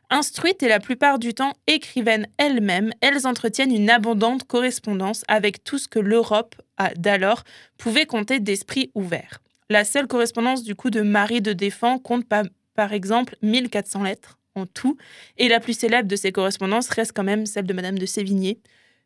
Instruites 0.09 0.63
et 0.63 0.69
la 0.69 0.79
plupart 0.79 1.19
du 1.19 1.35
temps 1.35 1.55
écrivaines 1.67 2.29
elles-mêmes, 2.39 2.93
elles 3.01 3.27
entretiennent 3.27 3.75
une 3.75 3.91
abondante 3.91 4.45
correspondance 4.45 5.25
avec 5.27 5.65
tout 5.65 5.79
ce 5.79 5.89
que 5.89 5.99
l'Europe 5.99 6.55
d'alors 6.97 7.43
pouvait 7.77 8.07
compter 8.07 8.39
d'esprit 8.39 8.93
ouvert. 8.95 9.41
La 9.69 9.85
seule 9.85 10.07
correspondance 10.07 10.63
du 10.63 10.77
coup 10.77 10.91
de 10.91 11.01
Marie 11.01 11.41
de 11.41 11.53
Défend 11.53 11.99
compte 11.99 12.25
pa- 12.29 12.45
par 12.77 12.93
exemple 12.93 13.35
1400 13.43 14.05
lettres 14.05 14.39
en 14.57 14.67
tout, 14.67 14.97
et 15.39 15.49
la 15.49 15.61
plus 15.61 15.79
célèbre 15.79 16.09
de 16.09 16.17
ces 16.17 16.33
correspondances 16.33 16.89
reste 16.89 17.13
quand 17.15 17.25
même 17.25 17.47
celle 17.47 17.67
de 17.67 17.73
Madame 17.73 17.99
de 17.99 18.07
Sévigné. 18.07 18.59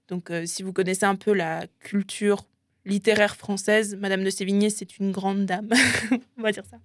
Donc 0.09 0.30
euh, 0.30 0.47
si 0.47 0.62
vous 0.62 0.73
connaissez 0.73 1.04
un 1.04 1.16
peu 1.16 1.33
la 1.33 1.66
culture 1.80 2.45
littéraire 2.85 3.37
française, 3.37 3.97
Madame 3.97 4.25
de 4.25 4.30
Sévigné, 4.30 4.71
c'est 4.71 4.99
une 4.99 5.12
grande 5.12 5.47
dame, 5.47 5.69
on 6.38 6.42
va 6.42 6.52
dire 6.52 6.64
ça. 6.71 6.78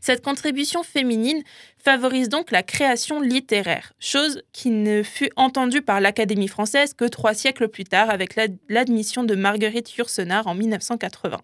Cette 0.00 0.22
contribution 0.22 0.82
féminine 0.82 1.42
favorise 1.78 2.28
donc 2.28 2.50
la 2.50 2.62
création 2.62 3.20
littéraire, 3.20 3.92
chose 3.98 4.42
qui 4.52 4.70
ne 4.70 5.02
fut 5.02 5.30
entendue 5.36 5.82
par 5.82 6.00
l'Académie 6.00 6.48
française 6.48 6.94
que 6.94 7.04
trois 7.04 7.34
siècles 7.34 7.68
plus 7.68 7.84
tard 7.84 8.10
avec 8.10 8.34
l'admission 8.68 9.24
de 9.24 9.34
Marguerite 9.34 9.94
Yourcenar 9.96 10.46
en 10.46 10.54
1980. 10.54 11.40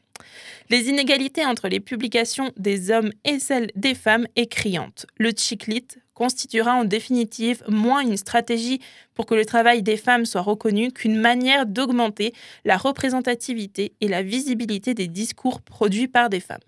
Les 0.69 0.89
inégalités 0.89 1.45
entre 1.45 1.69
les 1.69 1.81
publications 1.81 2.53
des 2.57 2.91
hommes 2.91 3.13
et 3.25 3.39
celles 3.39 3.71
des 3.75 3.95
femmes 3.95 4.27
est 4.37 4.47
criante. 4.47 5.07
Le 5.19 5.33
chiclit 5.37 5.87
constituera 6.21 6.75
en 6.75 6.85
définitive 6.85 7.63
moins 7.67 8.03
une 8.03 8.19
stratégie 8.19 8.79
pour 9.15 9.25
que 9.25 9.35
le 9.35 9.47
travail 9.47 9.83
des 9.83 9.97
femmes 9.97 10.27
soit 10.27 10.43
reconnu 10.43 10.93
qu'une 10.93 11.19
manière 11.19 11.65
d'augmenter 11.65 12.35
la 12.67 12.77
représentativité 12.77 13.95
et 14.03 14.09
la 14.09 14.23
visibilité 14.23 14.93
des 14.93 15.09
discours 15.09 15.63
produits 15.63 16.09
par 16.09 16.29
des 16.29 16.41
femmes. 16.41 16.59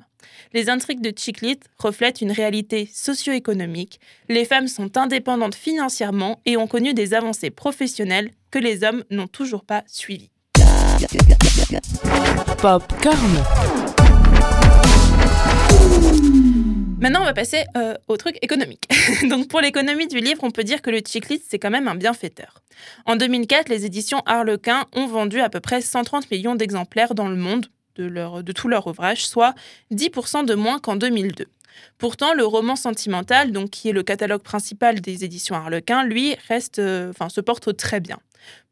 Les 0.54 0.70
intrigues 0.70 1.02
de 1.02 1.12
Chiclit 1.14 1.60
reflètent 1.76 2.22
une 2.22 2.32
réalité 2.32 2.88
socio-économique. 2.94 4.00
Les 4.30 4.46
femmes 4.46 4.68
sont 4.68 4.96
indépendantes 4.96 5.54
financièrement 5.54 6.40
et 6.46 6.56
ont 6.56 6.66
connu 6.66 6.94
des 6.94 7.12
avancées 7.12 7.50
professionnelles 7.50 8.30
que 8.50 8.58
les 8.58 8.84
hommes 8.84 9.04
n'ont 9.10 9.26
toujours 9.26 9.66
pas 9.66 9.84
suivies. 9.86 10.30
Popcorn. 12.56 13.42
Maintenant, 17.02 17.22
on 17.22 17.24
va 17.24 17.34
passer 17.34 17.64
euh, 17.76 17.94
au 18.06 18.16
truc 18.16 18.38
économique. 18.42 18.88
Donc, 19.28 19.48
pour 19.48 19.60
l'économie 19.60 20.06
du 20.06 20.20
livre, 20.20 20.44
on 20.44 20.52
peut 20.52 20.62
dire 20.62 20.82
que 20.82 20.90
le 20.90 21.00
Chiclit, 21.04 21.42
c'est 21.44 21.58
quand 21.58 21.68
même 21.68 21.88
un 21.88 21.96
bienfaiteur. 21.96 22.62
En 23.06 23.16
2004, 23.16 23.68
les 23.70 23.84
éditions 23.84 24.22
Harlequin 24.24 24.84
ont 24.92 25.08
vendu 25.08 25.40
à 25.40 25.48
peu 25.48 25.58
près 25.58 25.80
130 25.80 26.30
millions 26.30 26.54
d'exemplaires 26.54 27.16
dans 27.16 27.26
le 27.26 27.34
monde, 27.34 27.66
de, 27.96 28.04
leur, 28.04 28.44
de 28.44 28.52
tout 28.52 28.68
leur 28.68 28.86
ouvrage, 28.86 29.26
soit 29.26 29.56
10% 29.92 30.44
de 30.44 30.54
moins 30.54 30.78
qu'en 30.78 30.94
2002. 30.94 31.46
Pourtant, 31.98 32.34
le 32.34 32.44
roman 32.44 32.76
sentimental, 32.76 33.52
donc 33.52 33.70
qui 33.70 33.88
est 33.88 33.92
le 33.92 34.02
catalogue 34.02 34.42
principal 34.42 35.00
des 35.00 35.24
éditions 35.24 35.54
Harlequin, 35.54 36.04
lui 36.04 36.36
reste, 36.48 36.78
euh, 36.78 37.10
enfin, 37.10 37.28
se 37.28 37.40
porte 37.40 37.76
très 37.76 38.00
bien. 38.00 38.18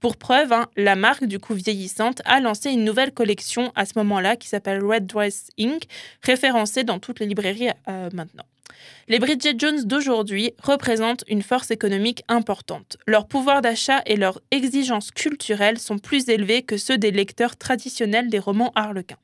Pour 0.01 0.17
preuve, 0.17 0.53
hein, 0.53 0.69
la 0.77 0.97
marque, 0.97 1.25
du 1.25 1.39
coup 1.39 1.55
vieillissante, 1.55 2.23
a 2.25 2.41
lancé 2.41 2.71
une 2.71 2.85
nouvelle 2.85 3.13
collection 3.13 3.73
à 3.77 3.87
ce 3.87 3.93
moment-là 3.97 4.37
qui 4.37 4.49
s'appelle 4.49 4.85
Red 4.85 5.07
Dress 5.07 5.49
Inc., 5.59 5.85
référencée 6.23 6.85
dans 6.85 6.99
toutes 6.99 7.21
les 7.21 7.27
librairies 7.27 7.71
euh, 7.89 8.09
maintenant. 8.13 8.45
Les 9.09 9.19
Bridget 9.19 9.55
Jones 9.59 9.85
d'aujourd'hui 9.85 10.53
représentent 10.63 11.25
une 11.29 11.43
force 11.43 11.71
économique 11.71 12.23
importante. 12.29 12.97
Leur 13.07 13.27
pouvoir 13.27 13.61
d'achat 13.63 14.03
et 14.07 14.17
leurs 14.17 14.41
exigences 14.51 15.11
culturelles 15.11 15.79
sont 15.79 15.99
plus 15.99 16.29
élevés 16.29 16.63
que 16.63 16.77
ceux 16.77 16.99
des 16.99 17.11
lecteurs 17.11 17.57
traditionnels 17.57 18.29
des 18.29 18.39
romans 18.39 18.73
harlequins. 18.75 19.19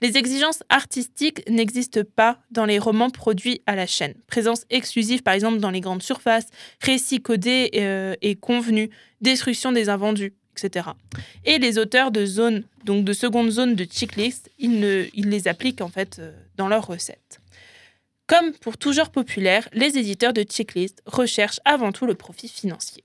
Les 0.00 0.16
exigences 0.16 0.62
artistiques 0.68 1.48
n'existent 1.48 2.04
pas 2.16 2.38
dans 2.50 2.64
les 2.64 2.78
romans 2.78 3.10
produits 3.10 3.60
à 3.66 3.76
la 3.76 3.86
chaîne. 3.86 4.14
Présence 4.26 4.64
exclusive, 4.70 5.22
par 5.22 5.34
exemple, 5.34 5.58
dans 5.58 5.70
les 5.70 5.80
grandes 5.80 6.02
surfaces, 6.02 6.46
récits 6.80 7.20
codés 7.20 7.70
euh, 7.74 8.14
et 8.22 8.36
convenus, 8.36 8.90
destruction 9.20 9.72
des 9.72 9.88
invendus, 9.88 10.34
etc. 10.56 10.88
Et 11.44 11.58
les 11.58 11.78
auteurs 11.78 12.10
de 12.10 12.26
zones, 12.26 12.64
donc 12.84 13.04
de 13.04 13.12
seconde 13.12 13.50
zone 13.50 13.74
de 13.74 13.84
checklist, 13.84 14.50
ils, 14.58 14.80
les 15.14 15.48
appliquent 15.48 15.80
en 15.80 15.88
fait 15.88 16.18
euh, 16.18 16.32
dans 16.56 16.68
leurs 16.68 16.86
recettes. 16.86 17.40
Comme 18.26 18.52
pour 18.52 18.76
toujours 18.76 19.08
populaire, 19.08 19.68
les 19.72 19.96
éditeurs 19.96 20.32
de 20.32 20.42
checklist 20.42 21.02
recherchent 21.06 21.60
avant 21.64 21.92
tout 21.92 22.06
le 22.06 22.14
profit 22.14 22.48
financier. 22.48 23.04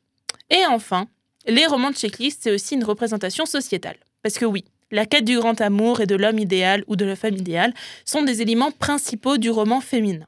Et 0.49 0.65
enfin, 0.67 1.07
les 1.47 1.65
romans 1.65 1.91
de 1.91 1.95
checklist, 1.95 2.41
c'est 2.43 2.51
aussi 2.51 2.75
une 2.75 2.83
représentation 2.83 3.45
sociétale. 3.45 3.97
Parce 4.21 4.37
que 4.37 4.45
oui, 4.45 4.65
la 4.93 5.05
quête 5.05 5.25
du 5.25 5.37
grand 5.37 5.59
amour 5.59 5.99
et 5.99 6.05
de 6.05 6.15
l'homme 6.15 6.39
idéal 6.39 6.83
ou 6.87 6.95
de 6.95 7.03
la 7.03 7.17
femme 7.17 7.35
idéale 7.35 7.73
sont 8.05 8.21
des 8.21 8.41
éléments 8.41 8.71
principaux 8.71 9.37
du 9.37 9.49
roman 9.49 9.81
féminin. 9.81 10.27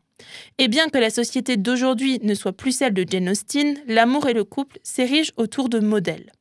Et 0.57 0.67
bien 0.67 0.89
que 0.89 0.97
la 0.97 1.11
société 1.11 1.55
d'aujourd'hui 1.55 2.19
ne 2.23 2.33
soit 2.33 2.51
plus 2.51 2.71
celle 2.71 2.93
de 2.93 3.05
Jane 3.07 3.29
Austen, 3.29 3.77
l'amour 3.87 4.27
et 4.27 4.33
le 4.33 4.43
couple 4.43 4.79
s'érigent 4.81 5.31
autour 5.37 5.69
de 5.69 5.79
modèles. 5.79 6.31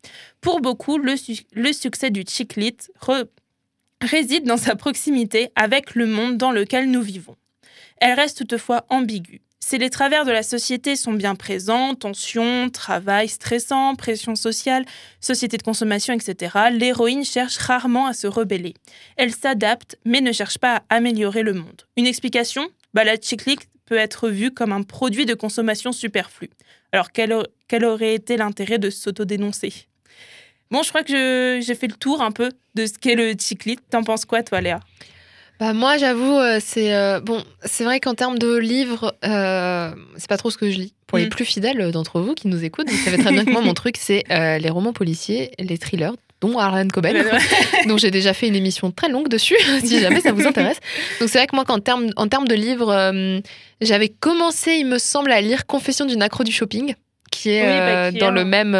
Pour 0.40 0.60
beaucoup, 0.60 0.98
le, 0.98 1.72
succès 1.72 2.10
du 2.10 2.24
chick 2.26 2.56
lit 2.56 2.76
réside 4.00 4.44
dans 4.44 4.56
sa 4.56 4.74
proximité 4.74 5.50
avec 5.54 5.94
le 5.94 6.06
monde 6.06 6.38
dans 6.38 6.50
lequel 6.50 6.90
nous 6.90 7.02
vivons. 7.02 7.36
Elle 7.98 8.14
reste 8.14 8.38
toutefois 8.38 8.86
ambiguë. 8.88 9.43
Si 9.66 9.78
les 9.78 9.88
travers 9.88 10.26
de 10.26 10.30
la 10.30 10.42
société 10.42 10.94
sont 10.94 11.14
bien 11.14 11.34
présents, 11.34 11.94
tensions, 11.94 12.68
travail 12.68 13.28
stressant, 13.28 13.94
pression 13.94 14.34
sociale, 14.34 14.84
société 15.22 15.56
de 15.56 15.62
consommation, 15.62 16.12
etc., 16.12 16.54
l'héroïne 16.70 17.24
cherche 17.24 17.56
rarement 17.56 18.06
à 18.06 18.12
se 18.12 18.26
rebeller. 18.26 18.74
Elle 19.16 19.32
s'adapte, 19.32 19.96
mais 20.04 20.20
ne 20.20 20.32
cherche 20.32 20.58
pas 20.58 20.76
à 20.76 20.96
améliorer 20.96 21.42
le 21.42 21.54
monde. 21.54 21.80
Une 21.96 22.06
explication? 22.06 22.68
Bah, 22.92 23.04
La 23.04 23.16
chick 23.16 23.42
peut 23.86 23.96
être 23.96 24.28
vue 24.28 24.50
comme 24.50 24.70
un 24.70 24.82
produit 24.82 25.24
de 25.24 25.32
consommation 25.32 25.92
superflu. 25.92 26.50
Alors 26.92 27.10
quel, 27.10 27.32
aurait 27.84 28.14
été 28.14 28.36
l'intérêt 28.36 28.78
de 28.78 28.90
s'autodénoncer? 28.90 29.86
Bon, 30.70 30.82
je 30.82 30.90
crois 30.90 31.04
que 31.04 31.60
j'ai 31.62 31.74
fait 31.74 31.88
le 31.88 31.96
tour 31.96 32.20
un 32.20 32.32
peu 32.32 32.50
de 32.74 32.84
ce 32.84 32.98
qu'est 32.98 33.14
le 33.14 33.32
chick 33.32 33.64
T'en 33.88 34.04
penses 34.04 34.26
quoi, 34.26 34.42
toi, 34.42 34.60
Léa? 34.60 34.80
Bah 35.60 35.72
moi, 35.72 35.96
j'avoue, 35.98 36.36
euh, 36.36 36.58
c'est 36.60 36.94
euh, 36.94 37.20
bon. 37.20 37.42
C'est 37.64 37.84
vrai 37.84 38.00
qu'en 38.00 38.14
termes 38.14 38.38
de 38.38 38.56
livres, 38.56 39.14
euh, 39.24 39.92
c'est 40.16 40.28
pas 40.28 40.36
trop 40.36 40.50
ce 40.50 40.58
que 40.58 40.70
je 40.70 40.78
lis. 40.78 40.94
Pour 41.06 41.18
les 41.18 41.26
mm. 41.26 41.30
plus 41.30 41.44
fidèles 41.44 41.90
d'entre 41.92 42.20
vous 42.20 42.34
qui 42.34 42.48
nous 42.48 42.64
écoutent, 42.64 42.90
vous 42.90 43.04
savez 43.04 43.18
très 43.18 43.30
bien 43.30 43.44
que 43.44 43.50
moi, 43.50 43.60
mon 43.60 43.74
truc, 43.74 43.96
c'est 43.96 44.24
les 44.28 44.70
romans 44.70 44.92
policiers, 44.92 45.52
les 45.60 45.78
thrillers, 45.78 46.14
dont 46.40 46.58
Harlan 46.58 46.88
Coben, 46.88 47.24
dont 47.86 47.96
j'ai 47.96 48.10
déjà 48.10 48.34
fait 48.34 48.48
une 48.48 48.56
émission 48.56 48.90
très 48.90 49.08
longue 49.08 49.28
dessus, 49.28 49.56
si 49.84 50.00
jamais 50.00 50.20
ça 50.20 50.32
vous 50.32 50.44
intéresse. 50.44 50.78
Donc 51.20 51.28
c'est 51.28 51.38
vrai 51.38 51.46
que 51.46 51.54
moi, 51.54 51.64
en 51.68 51.78
termes 51.78 52.10
en 52.16 52.26
termes 52.26 52.48
de 52.48 52.54
livres, 52.54 53.32
j'avais 53.80 54.08
commencé, 54.08 54.72
il 54.72 54.86
me 54.86 54.98
semble, 54.98 55.30
à 55.30 55.40
lire 55.40 55.66
Confession 55.66 56.04
d'une 56.04 56.22
accro 56.22 56.42
du 56.42 56.52
shopping 56.52 56.94
qui 57.34 57.50
est, 57.50 58.10
bah, 58.12 58.18
dans 58.18 58.30
le 58.30 58.44
même 58.44 58.74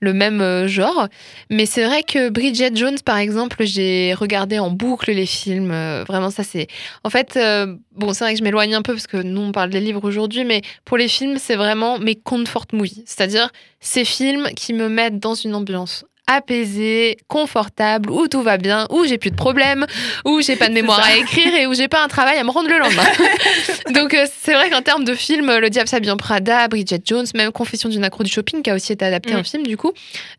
le 0.00 0.12
même 0.12 0.40
euh, 0.40 0.66
genre. 0.66 1.08
Mais 1.50 1.66
c'est 1.66 1.84
vrai 1.84 2.02
que 2.02 2.28
Bridget 2.28 2.74
Jones, 2.74 2.98
par 3.04 3.18
exemple, 3.18 3.64
j'ai 3.64 4.14
regardé 4.14 4.58
en 4.58 4.70
boucle 4.70 5.12
les 5.12 5.26
films. 5.26 5.70
Euh, 5.70 6.04
vraiment, 6.06 6.30
ça, 6.30 6.42
c'est. 6.42 6.66
En 7.04 7.10
fait, 7.10 7.36
euh, 7.36 7.76
bon, 7.92 8.12
c'est 8.12 8.24
vrai 8.24 8.32
que 8.32 8.38
je 8.38 8.44
m'éloigne 8.44 8.74
un 8.74 8.82
peu 8.82 8.94
parce 8.94 9.06
que 9.06 9.18
nous, 9.18 9.40
on 9.40 9.52
parle 9.52 9.70
des 9.70 9.80
livres 9.80 10.04
aujourd'hui, 10.04 10.44
mais 10.44 10.62
pour 10.84 10.96
les 10.96 11.08
films, 11.08 11.38
c'est 11.38 11.56
vraiment 11.56 11.98
mes 11.98 12.16
comfort 12.16 12.66
movies. 12.72 13.02
C'est-à-dire 13.06 13.50
ces 13.80 14.04
films 14.04 14.48
qui 14.56 14.72
me 14.72 14.88
mettent 14.88 15.18
dans 15.18 15.34
une 15.34 15.54
ambiance 15.54 16.04
apaisé, 16.30 17.18
confortable, 17.26 18.10
où 18.10 18.28
tout 18.28 18.42
va 18.42 18.56
bien, 18.56 18.86
où 18.90 19.04
j'ai 19.04 19.18
plus 19.18 19.30
de 19.30 19.36
problèmes, 19.36 19.84
où 20.24 20.40
j'ai 20.40 20.54
pas 20.54 20.68
de 20.68 20.74
mémoire 20.80 21.02
à 21.02 21.16
écrire 21.16 21.52
et 21.54 21.66
où 21.66 21.74
j'ai 21.74 21.88
pas 21.88 22.02
un 22.02 22.08
travail 22.08 22.38
à 22.38 22.44
me 22.44 22.50
rendre 22.50 22.68
le 22.68 22.78
lendemain. 22.78 23.02
Donc 23.94 24.14
euh, 24.14 24.26
c'est 24.40 24.54
vrai 24.54 24.70
qu'en 24.70 24.82
termes 24.82 25.04
de 25.04 25.14
film, 25.14 25.50
Le 25.58 25.68
Diable 25.68 25.88
s'habille 25.88 26.10
en 26.10 26.16
Prada, 26.16 26.68
Bridget 26.68 27.00
Jones, 27.04 27.26
même 27.34 27.50
Confession 27.50 27.88
d'une 27.88 28.04
accro 28.04 28.22
du 28.22 28.30
shopping 28.30 28.62
qui 28.62 28.70
a 28.70 28.74
aussi 28.76 28.92
été 28.92 29.04
adapté 29.04 29.34
en 29.34 29.40
mm. 29.40 29.44
film 29.44 29.66
du 29.66 29.76
coup. 29.76 29.92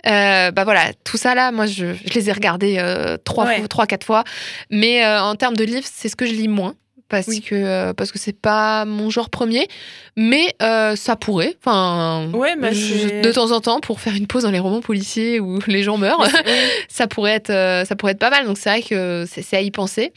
Euh, 0.07 0.51
bah 0.51 0.63
voilà, 0.63 0.93
tout 1.03 1.17
ça 1.17 1.35
là, 1.35 1.51
moi 1.51 1.65
je, 1.65 1.87
les 2.15 2.29
ai 2.29 2.31
regardés 2.31 2.77
euh, 2.79 3.17
trois, 3.23 3.47
trois, 3.69 3.85
quatre 3.85 4.05
fois. 4.05 4.23
Mais 4.69 5.05
en 5.05 5.35
termes 5.35 5.57
de 5.57 5.65
livres, 5.65 5.87
c'est 5.91 6.07
ce 6.07 6.15
que 6.15 6.25
je 6.25 6.33
lis 6.33 6.47
moins 6.47 6.75
parce 7.11 7.39
que 7.39 7.53
euh, 7.55 7.93
parce 7.93 8.11
que 8.11 8.17
c'est 8.17 8.37
pas 8.37 8.85
mon 8.85 9.09
genre 9.09 9.29
premier 9.29 9.67
mais 10.15 10.55
euh, 10.63 10.95
ça 10.95 11.15
pourrait 11.17 11.55
enfin 11.59 12.27
de 12.27 13.31
temps 13.31 13.51
en 13.51 13.59
temps 13.59 13.81
pour 13.81 13.99
faire 13.99 14.15
une 14.15 14.27
pause 14.27 14.43
dans 14.43 14.51
les 14.51 14.59
romans 14.59 14.79
policiers 14.79 15.39
où 15.39 15.59
les 15.67 15.83
gens 15.83 15.97
meurent 15.97 16.25
ça 16.87 17.07
pourrait 17.07 17.33
être 17.33 17.49
euh, 17.49 17.85
ça 17.85 17.95
pourrait 17.95 18.13
être 18.13 18.19
pas 18.19 18.29
mal 18.29 18.45
donc 18.45 18.57
c'est 18.57 18.69
vrai 18.69 18.81
que 18.81 19.25
c'est 19.27 19.57
à 19.57 19.61
y 19.61 19.71
penser 19.71 20.13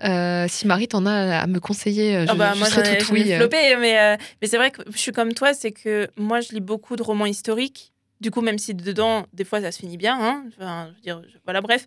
si 0.00 0.66
Marie 0.66 0.86
t'en 0.86 1.06
a 1.06 1.40
à 1.40 1.46
me 1.48 1.58
conseiller, 1.58 2.24
je, 2.24 2.32
oh 2.32 2.36
bah, 2.36 2.54
moi, 2.56 2.68
serais 2.68 2.98
tout 2.98 3.12
oui. 3.12 3.24
mais, 3.50 4.16
mais 4.40 4.46
c'est 4.46 4.56
vrai 4.56 4.70
que 4.70 4.82
je 4.92 4.96
suis 4.96 5.10
comme 5.10 5.34
toi, 5.34 5.54
c'est 5.54 5.72
que 5.72 6.06
moi 6.16 6.40
je 6.40 6.52
lis 6.52 6.60
beaucoup 6.60 6.94
de 6.94 7.02
romans 7.02 7.26
historiques. 7.26 7.92
Du 8.20 8.30
coup, 8.30 8.40
même 8.40 8.58
si 8.58 8.74
dedans, 8.74 9.26
des 9.32 9.44
fois, 9.44 9.60
ça 9.60 9.72
se 9.72 9.80
finit 9.80 9.96
bien, 9.96 10.16
hein, 10.20 10.44
enfin, 10.56 10.86
je 10.90 10.94
veux 10.94 11.02
dire, 11.02 11.22
voilà, 11.44 11.60
bref. 11.60 11.84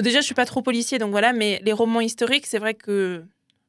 déjà, 0.00 0.20
je 0.20 0.26
suis 0.26 0.34
pas 0.34 0.44
trop 0.44 0.60
policier, 0.60 0.98
donc 0.98 1.10
voilà, 1.12 1.32
mais 1.32 1.60
les 1.64 1.72
romans 1.72 2.02
historiques, 2.02 2.46
c'est 2.46 2.58
vrai 2.58 2.74
que 2.74 3.24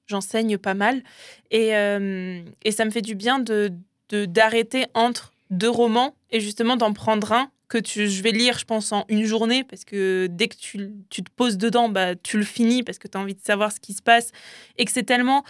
j'enseigne 0.07 0.57
pas 0.57 0.73
mal. 0.73 1.03
Et, 1.51 1.75
euh, 1.75 2.41
et, 2.63 2.71
ça 2.71 2.85
me 2.85 2.91
fait 2.91 3.01
du 3.01 3.15
bien 3.15 3.39
de 3.39 3.71
d'arrêter 4.09 4.85
entre 4.93 5.33
deux 5.49 5.69
romans 5.69 6.15
et 6.31 6.39
justement 6.39 6.77
d'en 6.77 6.93
prendre 6.93 7.33
un 7.33 7.51
que 7.67 7.77
tu, 7.77 8.09
je 8.09 8.23
vais 8.23 8.31
lire, 8.31 8.57
je 8.57 8.65
pense, 8.65 8.91
en 8.91 9.05
une 9.09 9.25
journée, 9.25 9.63
parce 9.63 9.83
que 9.83 10.27
dès 10.29 10.47
que 10.47 10.55
tu, 10.55 10.91
tu 11.09 11.23
te 11.23 11.29
poses 11.35 11.57
dedans, 11.57 11.89
bah, 11.89 12.15
tu 12.15 12.37
le 12.37 12.43
finis 12.43 12.83
parce 12.83 12.97
que 12.97 13.07
tu 13.07 13.17
as 13.17 13.21
envie 13.21 13.35
de 13.35 13.43
savoir 13.43 13.71
ce 13.71 13.79
qui 13.79 13.93
se 13.93 14.01
passe. 14.01 14.31
Et 14.77 14.85
que 14.85 14.91
c'est 14.91 15.03
tellement... 15.03 15.43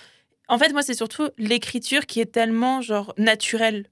En 0.47 0.57
fait, 0.57 0.71
moi, 0.71 0.81
c'est 0.81 0.93
surtout 0.93 1.29
l'écriture 1.37 2.05
qui 2.05 2.19
est 2.19 2.31
tellement, 2.31 2.81
genre, 2.81 3.13
naturelle. 3.17 3.85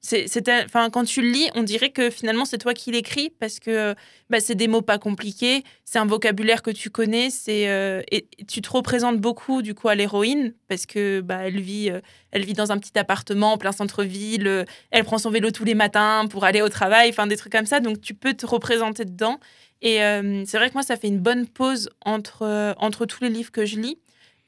C'est, 0.00 0.26
enfin, 0.64 0.90
quand 0.90 1.02
tu 1.02 1.22
le 1.22 1.28
lis, 1.28 1.50
on 1.56 1.64
dirait 1.64 1.90
que 1.90 2.08
finalement 2.08 2.44
c'est 2.44 2.58
toi 2.58 2.72
qui 2.72 2.92
l'écris 2.92 3.30
parce 3.40 3.58
que 3.58 3.96
bah, 4.30 4.38
c'est 4.38 4.54
des 4.54 4.68
mots 4.68 4.80
pas 4.80 4.96
compliqués, 4.96 5.64
c'est 5.84 5.98
un 5.98 6.06
vocabulaire 6.06 6.62
que 6.62 6.70
tu 6.70 6.88
connais, 6.88 7.30
c'est 7.30 7.68
euh, 7.68 8.00
et 8.12 8.28
tu 8.46 8.62
te 8.62 8.70
représentes 8.70 9.18
beaucoup 9.18 9.60
du 9.60 9.74
coup 9.74 9.88
à 9.88 9.96
l'héroïne 9.96 10.54
parce 10.68 10.86
que 10.86 11.20
bah, 11.20 11.40
elle 11.48 11.60
vit, 11.60 11.90
euh, 11.90 12.00
elle 12.30 12.44
vit 12.44 12.52
dans 12.52 12.70
un 12.70 12.78
petit 12.78 12.96
appartement 12.96 13.54
en 13.54 13.58
plein 13.58 13.72
centre-ville, 13.72 14.46
euh, 14.46 14.64
elle 14.92 15.02
prend 15.02 15.18
son 15.18 15.30
vélo 15.30 15.50
tous 15.50 15.64
les 15.64 15.74
matins 15.74 16.26
pour 16.30 16.44
aller 16.44 16.62
au 16.62 16.68
travail, 16.68 17.08
enfin 17.10 17.26
des 17.26 17.36
trucs 17.36 17.52
comme 17.52 17.66
ça, 17.66 17.80
donc 17.80 18.00
tu 18.00 18.14
peux 18.14 18.34
te 18.34 18.46
représenter 18.46 19.04
dedans. 19.04 19.40
Et 19.82 19.98
c'est 20.44 20.58
vrai 20.58 20.68
que 20.70 20.74
moi 20.74 20.82
ça 20.82 20.96
fait 20.96 21.06
une 21.06 21.20
bonne 21.20 21.46
pause 21.46 21.88
entre 22.04 22.74
entre 22.78 23.06
tous 23.06 23.22
les 23.22 23.30
livres 23.30 23.52
que 23.52 23.64
je 23.64 23.78
lis. 23.78 23.98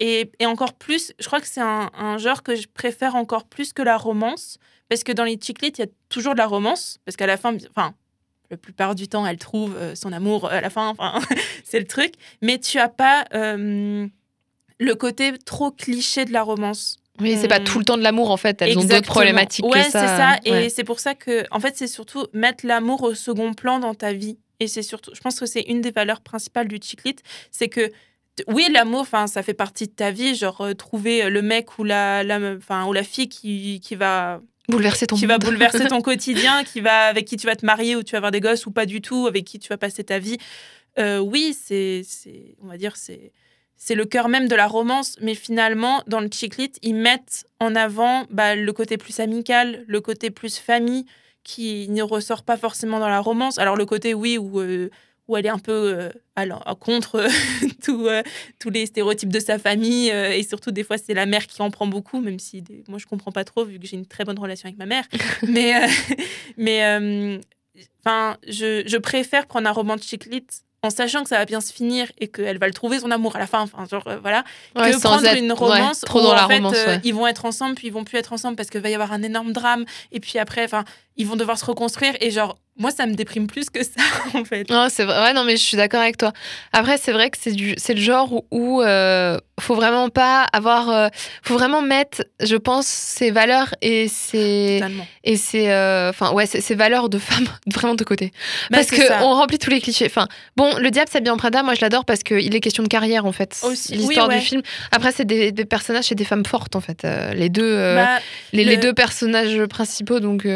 Et, 0.00 0.32
et 0.40 0.46
encore 0.46 0.72
plus, 0.72 1.12
je 1.20 1.26
crois 1.26 1.40
que 1.40 1.46
c'est 1.46 1.60
un 1.60 2.18
genre 2.18 2.42
que 2.42 2.56
je 2.56 2.66
préfère 2.66 3.14
encore 3.14 3.44
plus 3.44 3.72
que 3.72 3.82
la 3.82 3.96
romance. 3.96 4.58
Parce 4.90 5.02
que 5.04 5.12
dans 5.12 5.24
les 5.24 5.38
chick 5.40 5.62
lit, 5.62 5.68
il 5.68 5.80
y 5.80 5.84
a 5.84 5.90
toujours 6.10 6.34
de 6.34 6.38
la 6.38 6.46
romance. 6.46 6.98
Parce 7.06 7.16
qu'à 7.16 7.26
la 7.26 7.36
fin, 7.38 7.56
enfin, 7.70 7.94
la 8.50 8.56
plupart 8.58 8.94
du 8.94 9.08
temps, 9.08 9.24
elle 9.26 9.38
trouve 9.38 9.74
euh, 9.78 9.94
son 9.94 10.12
amour 10.12 10.50
à 10.50 10.60
la 10.60 10.68
fin. 10.68 10.88
Enfin, 10.88 11.18
c'est 11.64 11.78
le 11.78 11.86
truc. 11.86 12.12
Mais 12.42 12.58
tu 12.58 12.78
as 12.78 12.88
pas 12.88 13.24
euh, 13.32 14.06
le 14.78 14.94
côté 14.94 15.32
trop 15.38 15.70
cliché 15.70 16.26
de 16.26 16.32
la 16.32 16.42
romance. 16.42 16.98
Oui, 17.20 17.36
c'est 17.40 17.48
pas 17.48 17.60
On- 17.60 17.64
tout 17.64 17.78
le 17.78 17.84
temps 17.84 17.96
de 17.96 18.02
l'amour 18.02 18.30
en 18.30 18.36
fait. 18.36 18.60
Elles 18.62 18.70
ont 18.70 18.80
d'autres 18.82 18.84
Exactement. 18.96 19.14
problématiques 19.14 19.64
ouais, 19.66 19.84
que 19.84 19.90
ça. 19.90 20.00
c'est 20.00 20.16
ça. 20.16 20.38
Et 20.44 20.68
c'est 20.70 20.84
pour 20.84 21.00
ça 21.00 21.14
que, 21.14 21.44
en 21.50 21.60
fait, 21.60 21.76
c'est 21.76 21.86
surtout 21.86 22.26
mettre 22.32 22.66
l'amour 22.66 23.02
au 23.02 23.14
second 23.14 23.54
plan 23.54 23.78
dans 23.78 23.94
ta 23.94 24.12
vie. 24.12 24.38
Et 24.58 24.66
c'est 24.68 24.82
surtout, 24.82 25.12
je 25.14 25.20
pense 25.20 25.38
que 25.40 25.46
c'est 25.46 25.62
une 25.62 25.80
des 25.80 25.90
valeurs 25.90 26.20
principales 26.20 26.68
du 26.68 26.76
chick 26.82 27.04
lit, 27.04 27.16
c'est 27.50 27.68
que 27.68 27.90
oui, 28.46 28.68
l'amour, 28.72 29.00
enfin, 29.00 29.26
ça 29.26 29.42
fait 29.42 29.54
partie 29.54 29.86
de 29.86 29.92
ta 29.92 30.10
vie, 30.10 30.34
genre 30.34 30.60
euh, 30.62 30.74
trouver 30.74 31.28
le 31.30 31.42
mec 31.42 31.78
ou 31.78 31.84
la, 31.84 32.22
ou 32.86 32.92
la 32.92 33.02
fille 33.02 33.28
qui, 33.28 33.80
qui 33.80 33.94
va 33.96 34.40
Bouleverser 34.70 35.06
ton 35.06 35.16
qui 35.16 35.26
va 35.26 35.38
bouleverser 35.38 35.86
ton 35.86 36.00
quotidien, 36.02 36.64
qui 36.64 36.80
va 36.80 37.06
avec 37.06 37.26
qui 37.26 37.36
tu 37.36 37.46
vas 37.46 37.56
te 37.56 37.66
marier 37.66 37.96
ou 37.96 38.02
tu 38.02 38.12
vas 38.12 38.18
avoir 38.18 38.32
des 38.32 38.40
gosses 38.40 38.66
ou 38.66 38.70
pas 38.70 38.86
du 38.86 39.00
tout, 39.00 39.26
avec 39.26 39.44
qui 39.44 39.58
tu 39.58 39.68
vas 39.68 39.76
passer 39.76 40.04
ta 40.04 40.18
vie. 40.18 40.38
Euh, 40.98 41.18
oui, 41.18 41.56
c'est, 41.60 42.02
c'est, 42.04 42.56
on 42.62 42.66
va 42.66 42.76
dire, 42.76 42.96
c'est, 42.96 43.32
c'est 43.76 43.94
le 43.94 44.04
cœur 44.04 44.28
même 44.28 44.48
de 44.48 44.54
la 44.54 44.66
romance, 44.66 45.16
mais 45.20 45.34
finalement, 45.34 46.02
dans 46.06 46.20
le 46.20 46.28
chick 46.28 46.56
lit, 46.56 46.72
ils 46.82 46.94
mettent 46.94 47.46
en 47.60 47.74
avant 47.74 48.26
bah, 48.30 48.54
le 48.54 48.72
côté 48.72 48.98
plus 48.98 49.20
amical, 49.20 49.84
le 49.86 50.00
côté 50.00 50.30
plus 50.30 50.58
famille, 50.58 51.06
qui 51.44 51.88
ne 51.88 52.02
ressort 52.02 52.42
pas 52.42 52.56
forcément 52.56 53.00
dans 53.00 53.08
la 53.08 53.20
romance. 53.20 53.58
Alors 53.58 53.76
le 53.76 53.86
côté, 53.86 54.12
oui, 54.12 54.36
où, 54.36 54.60
euh, 54.60 54.90
où 55.30 55.36
elle 55.36 55.46
est 55.46 55.50
un 55.50 55.58
peu 55.58 55.72
euh, 55.72 56.10
à 56.36 56.44
l'en- 56.46 56.58
à 56.60 56.74
contre 56.74 57.16
euh, 57.16 57.28
tout, 57.84 58.06
euh, 58.06 58.22
tous 58.58 58.70
les 58.70 58.86
stéréotypes 58.86 59.32
de 59.32 59.40
sa 59.40 59.58
famille, 59.58 60.10
euh, 60.10 60.32
et 60.32 60.42
surtout 60.42 60.70
des 60.72 60.84
fois 60.84 60.96
c'est 60.98 61.14
la 61.14 61.26
mère 61.26 61.46
qui 61.46 61.62
en 61.62 61.70
prend 61.70 61.86
beaucoup, 61.86 62.20
même 62.20 62.38
si 62.38 62.62
des- 62.62 62.84
moi 62.88 62.98
je 62.98 63.06
comprends 63.06 63.32
pas 63.32 63.44
trop 63.44 63.64
vu 63.64 63.78
que 63.78 63.86
j'ai 63.86 63.96
une 63.96 64.06
très 64.06 64.24
bonne 64.24 64.38
relation 64.38 64.66
avec 64.66 64.78
ma 64.78 64.86
mère. 64.86 65.04
mais 65.48 65.76
euh, 65.76 65.86
mais 66.56 66.84
euh, 66.84 67.38
enfin, 68.04 68.36
je, 68.46 68.82
je 68.86 68.96
préfère 68.96 69.46
prendre 69.46 69.68
un 69.68 69.72
roman 69.72 69.96
de 69.96 70.02
chick 70.02 70.26
lit 70.26 70.44
en 70.82 70.88
sachant 70.88 71.22
que 71.24 71.28
ça 71.28 71.36
va 71.36 71.44
bien 71.44 71.60
se 71.60 71.74
finir 71.74 72.10
et 72.16 72.28
qu'elle 72.28 72.56
va 72.58 72.66
le 72.66 72.72
trouver 72.72 73.00
son 73.00 73.10
amour 73.10 73.36
à 73.36 73.38
la 73.38 73.46
fin. 73.46 73.60
Enfin, 73.60 73.84
genre 73.84 74.02
euh, 74.06 74.16
voilà 74.22 74.44
Ouais, 74.74 74.92
que 74.92 74.98
prendre 74.98 75.22
être- 75.26 75.36
une 75.36 75.52
ouais, 75.52 75.58
romance 75.58 76.00
trop 76.00 76.20
où, 76.20 76.22
dans 76.22 76.32
la 76.34 76.46
en 76.46 76.48
fait, 76.48 76.54
romance. 76.56 76.74
euh, 76.74 76.96
ils 77.04 77.12
vont 77.14 77.26
être 77.26 77.44
ensemble 77.44 77.74
puis 77.74 77.88
ils 77.88 77.92
vont 77.92 78.04
plus 78.04 78.16
être 78.16 78.32
ensemble 78.32 78.56
parce 78.56 78.70
qu'il 78.70 78.80
va 78.80 78.88
y 78.88 78.94
avoir 78.94 79.12
un 79.12 79.22
énorme 79.22 79.52
drame 79.52 79.84
et 80.10 80.20
puis 80.20 80.38
après 80.38 80.64
enfin 80.64 80.84
ils 81.20 81.26
vont 81.26 81.36
devoir 81.36 81.58
se 81.58 81.64
reconstruire 81.66 82.14
et 82.20 82.30
genre 82.30 82.58
moi 82.78 82.90
ça 82.90 83.04
me 83.04 83.12
déprime 83.14 83.46
plus 83.46 83.68
que 83.68 83.82
ça 83.84 84.00
en 84.34 84.44
fait 84.44 84.70
Non, 84.70 84.86
c'est 84.88 85.04
vrai. 85.04 85.20
Ouais, 85.22 85.32
non, 85.34 85.44
mais 85.44 85.56
je 85.58 85.62
suis 85.62 85.76
d'accord 85.76 86.00
avec 86.00 86.16
toi. 86.16 86.32
Après, 86.72 86.96
c'est 86.96 87.12
vrai 87.12 87.28
que 87.28 87.36
c'est 87.38 87.52
du, 87.52 87.74
c'est 87.76 87.92
le 87.92 88.00
genre 88.00 88.32
où, 88.32 88.46
où, 88.50 88.80
euh, 88.82 89.36
faut 89.60 89.74
vraiment 89.74 90.08
pas 90.08 90.44
avoir, 90.54 90.88
euh, 90.88 91.08
faut 91.42 91.58
vraiment 91.58 91.82
mettre, 91.82 92.22
je 92.42 92.56
pense, 92.56 92.86
ses 92.86 93.30
valeurs 93.30 93.74
et 93.82 94.08
ses 94.08 94.78
totalement 94.80 95.06
et 95.24 95.36
ses, 95.36 95.68
euh, 95.68 96.08
enfin 96.08 96.32
ouais, 96.32 96.46
ses, 96.46 96.62
ses 96.62 96.74
valeurs 96.74 97.10
de 97.10 97.18
femme 97.18 97.44
vraiment 97.70 97.94
de 97.96 98.04
côté. 98.04 98.32
Bah, 98.70 98.78
parce 98.78 98.86
que 98.90 99.06
ça. 99.06 99.18
on 99.24 99.34
remplit 99.34 99.58
tous 99.58 99.68
les 99.68 99.80
clichés. 99.82 100.06
Enfin, 100.06 100.26
bon, 100.56 100.74
le 100.78 100.90
diable 100.90 101.10
s'habille 101.10 101.30
en 101.30 101.36
Prada, 101.36 101.62
moi 101.62 101.74
je 101.74 101.82
l'adore 101.82 102.06
parce 102.06 102.22
qu'il 102.22 102.54
est 102.56 102.60
question 102.60 102.82
de 102.82 102.88
carrière 102.88 103.26
en 103.26 103.32
fait. 103.32 103.60
L'histoire 103.90 104.28
oui, 104.28 104.34
ouais. 104.36 104.40
du 104.40 104.46
film. 104.46 104.62
Après, 104.90 105.12
c'est 105.12 105.26
des, 105.26 105.52
des 105.52 105.64
personnages, 105.66 106.04
c'est 106.04 106.14
des 106.14 106.24
femmes 106.24 106.46
fortes 106.46 106.76
en 106.76 106.80
fait. 106.80 107.04
Euh, 107.04 107.34
les 107.34 107.50
deux, 107.50 107.76
Bah, 107.96 108.20
les, 108.54 108.64
les 108.64 108.76
le- 108.76 108.80
deux 108.80 108.94
personnages 108.94 109.62
principaux. 109.66 110.20
Donc 110.20 110.46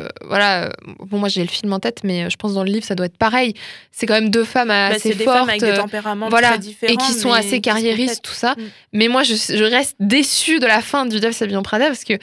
euh, 0.00 0.08
voilà. 0.26 0.64
euh, 0.64 0.68
Bon, 1.06 1.18
moi 1.18 1.28
j'ai 1.28 1.42
le 1.42 1.48
film 1.48 1.72
en 1.72 1.78
tête, 1.80 2.00
mais 2.04 2.28
je 2.30 2.36
pense 2.36 2.54
dans 2.54 2.64
le 2.64 2.70
livre 2.70 2.84
ça 2.84 2.94
doit 2.94 3.06
être 3.06 3.16
pareil. 3.18 3.54
C'est 3.92 4.06
quand 4.06 4.14
même 4.14 4.30
deux 4.30 4.44
femmes 4.44 4.68
bah, 4.68 4.86
assez 4.86 5.14
des 5.14 5.24
fortes. 5.24 5.38
femmes 5.38 5.48
avec 5.48 5.60
des 5.60 5.68
euh, 5.68 5.76
tempéraments 5.76 6.28
voilà, 6.28 6.50
très 6.50 6.58
différents 6.58 6.92
et 6.92 6.96
qui 6.96 7.12
sont 7.12 7.32
assez 7.32 7.60
carriéristes, 7.60 8.22
tout 8.22 8.32
ça. 8.34 8.52
Mm. 8.56 8.62
Mais 8.92 9.08
moi, 9.08 9.22
je, 9.22 9.34
je 9.34 9.64
reste 9.64 9.96
déçue 10.00 10.58
de 10.58 10.66
la 10.66 10.80
fin 10.80 11.06
du 11.06 11.18
s'habille 11.32 11.56
en 11.56 11.62
Prada 11.62 11.86
parce 11.86 12.04
que, 12.04 12.14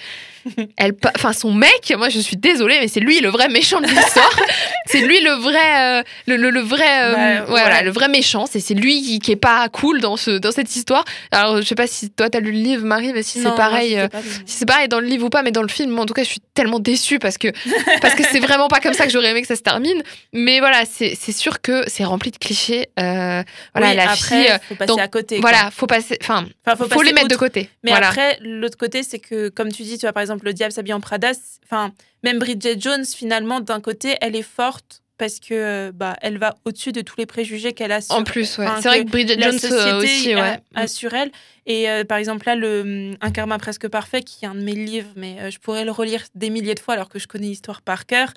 elle, 0.77 0.93
enfin, 1.15 1.33
son 1.33 1.53
mec, 1.53 1.93
moi, 1.97 2.09
je 2.09 2.19
suis 2.19 2.37
désolée, 2.37 2.77
mais 2.81 2.87
c'est 2.87 2.99
lui 2.99 3.19
le 3.19 3.29
vrai 3.29 3.47
méchant 3.49 3.79
de 3.79 3.87
l'histoire. 3.87 4.37
c'est 4.85 5.01
lui 5.01 5.19
le 5.21 5.31
vrai, 5.31 5.99
euh, 5.99 6.03
le, 6.27 6.35
le- 6.37 6.49
le 6.49 6.59
vrai, 6.61 6.83
euh, 7.03 7.13
Bah, 7.13 7.41
ouais, 7.41 7.45
voilà, 7.61 7.81
le 7.83 7.91
vrai 7.91 8.07
méchant. 8.07 8.45
C'est 8.45 8.59
c'est 8.59 8.73
lui 8.73 9.01
qui, 9.01 9.19
qui 9.19 9.31
est 9.31 9.35
pas 9.35 9.67
cool 9.69 10.01
dans 10.01 10.17
ce, 10.17 10.31
dans 10.31 10.51
cette 10.51 10.75
histoire. 10.75 11.03
Alors, 11.31 11.57
je 11.61 11.67
sais 11.67 11.75
pas 11.75 11.87
si 11.87 12.09
toi 12.09 12.29
t'as 12.29 12.39
lu 12.39 12.51
le 12.51 12.57
livre, 12.59 12.85
Marie, 12.85 13.11
mais 13.13 13.23
si 13.23 13.39
c'est 13.41 13.55
pareil. 13.55 13.97
euh, 13.97 14.07
si 14.45 14.57
c'est 14.59 14.65
pareil 14.65 14.87
dans 14.87 14.99
le 14.99 15.07
livre 15.07 15.25
ou 15.25 15.29
pas, 15.29 15.43
mais 15.43 15.51
dans 15.51 15.61
le 15.61 15.67
film, 15.67 15.97
en 15.99 16.05
tout 16.05 16.13
cas, 16.13 16.23
je 16.23 16.29
suis 16.29 16.41
tellement 16.53 16.79
déçue 16.79 17.19
parce 17.19 17.37
que 17.37 17.49
parce 18.01 18.15
que 18.15 18.23
c'est 18.23 18.39
vraiment 18.39 18.67
pas 18.67 18.79
comme 18.79 18.93
ça 18.93 19.05
que 19.05 19.11
j'aurais 19.11 19.31
aimé 19.31 19.41
que 19.41 19.47
ça 19.47 19.55
se 19.55 19.61
termine. 19.61 20.01
Mais 20.33 20.59
voilà, 20.59 20.83
c'est 20.85 21.15
sûr 21.31 21.61
que 21.61 21.83
c'est 21.87 22.03
rempli 22.03 22.31
de 22.31 22.37
clichés. 22.37 22.89
Euh, 22.99 23.43
voilà, 23.73 23.89
Oui, 23.89 23.95
la 23.95 24.11
après, 24.11 24.15
fille. 24.15 24.59
faut 24.67 24.75
passer 24.75 24.87
donc, 24.87 24.99
à 24.99 25.07
côté 25.07 25.39
quoi. 25.39 25.49
voilà, 25.49 25.71
faut 25.71 25.87
passer. 25.87 26.17
Enfin, 26.21 26.45
faut, 26.75 26.87
passer 26.87 27.05
les 27.05 27.13
mettre 27.13 27.27
de 27.27 27.35
côté. 27.35 27.69
Mais 27.83 27.91
voilà. 27.91 28.07
après, 28.09 28.37
l'autre 28.41 28.77
côté, 28.77 29.03
c'est 29.03 29.19
que, 29.19 29.49
comme 29.49 29.71
tu 29.71 29.83
dis, 29.83 29.97
tu 29.97 30.05
vois, 30.05 30.13
par 30.13 30.21
exemple, 30.21 30.45
le 30.45 30.53
diable 30.53 30.71
s'habille 30.71 30.93
en 30.93 31.01
Prada, 31.01 31.31
enfin, 31.65 31.91
même 32.23 32.39
Bridget 32.39 32.79
Jones, 32.79 33.05
finalement, 33.05 33.59
d'un 33.59 33.81
côté, 33.81 34.15
elle 34.21 34.35
est 34.35 34.41
forte 34.41 35.01
parce 35.17 35.39
que 35.39 35.91
bah, 35.91 36.15
elle 36.21 36.37
va 36.37 36.55
au-dessus 36.65 36.91
de 36.91 37.01
tous 37.01 37.15
les 37.17 37.25
préjugés 37.25 37.73
qu'elle 37.73 37.91
a 37.91 38.01
sur, 38.01 38.15
En 38.15 38.23
plus, 38.23 38.57
ouais. 38.57 38.67
enfin, 38.67 38.81
c'est 38.81 38.87
vrai 38.89 39.03
que 39.03 39.09
Bridget 39.09 39.39
Jones 39.41 39.53
société 39.59 39.75
euh, 39.75 39.97
aussi, 39.99 40.33
a- 40.75 40.87
sur 40.87 41.13
elle. 41.13 41.31
Et 41.65 41.89
euh, 41.89 42.03
par 42.03 42.17
exemple, 42.17 42.45
là, 42.45 42.55
le, 42.55 43.13
Un 43.19 43.31
karma 43.31 43.57
presque 43.57 43.87
parfait, 43.87 44.21
qui 44.21 44.45
est 44.45 44.47
un 44.47 44.55
de 44.55 44.61
mes 44.63 44.73
livres, 44.75 45.09
mais 45.15 45.37
euh, 45.39 45.51
je 45.51 45.59
pourrais 45.59 45.85
le 45.85 45.91
relire 45.91 46.23
des 46.35 46.49
milliers 46.49 46.75
de 46.75 46.79
fois 46.79 46.93
alors 46.93 47.09
que 47.09 47.19
je 47.19 47.27
connais 47.27 47.47
l'histoire 47.47 47.81
par 47.81 48.05
cœur. 48.05 48.31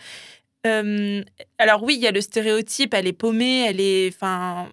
Euh, 0.67 1.23
alors 1.59 1.83
oui, 1.83 1.95
il 1.95 2.01
y 2.03 2.07
a 2.07 2.11
le 2.11 2.21
stéréotype, 2.21 2.93
elle 2.95 3.07
est 3.07 3.13
paumée, 3.15 3.65
elle 3.67 3.81
est... 3.81 4.09
Enfin, 4.09 4.69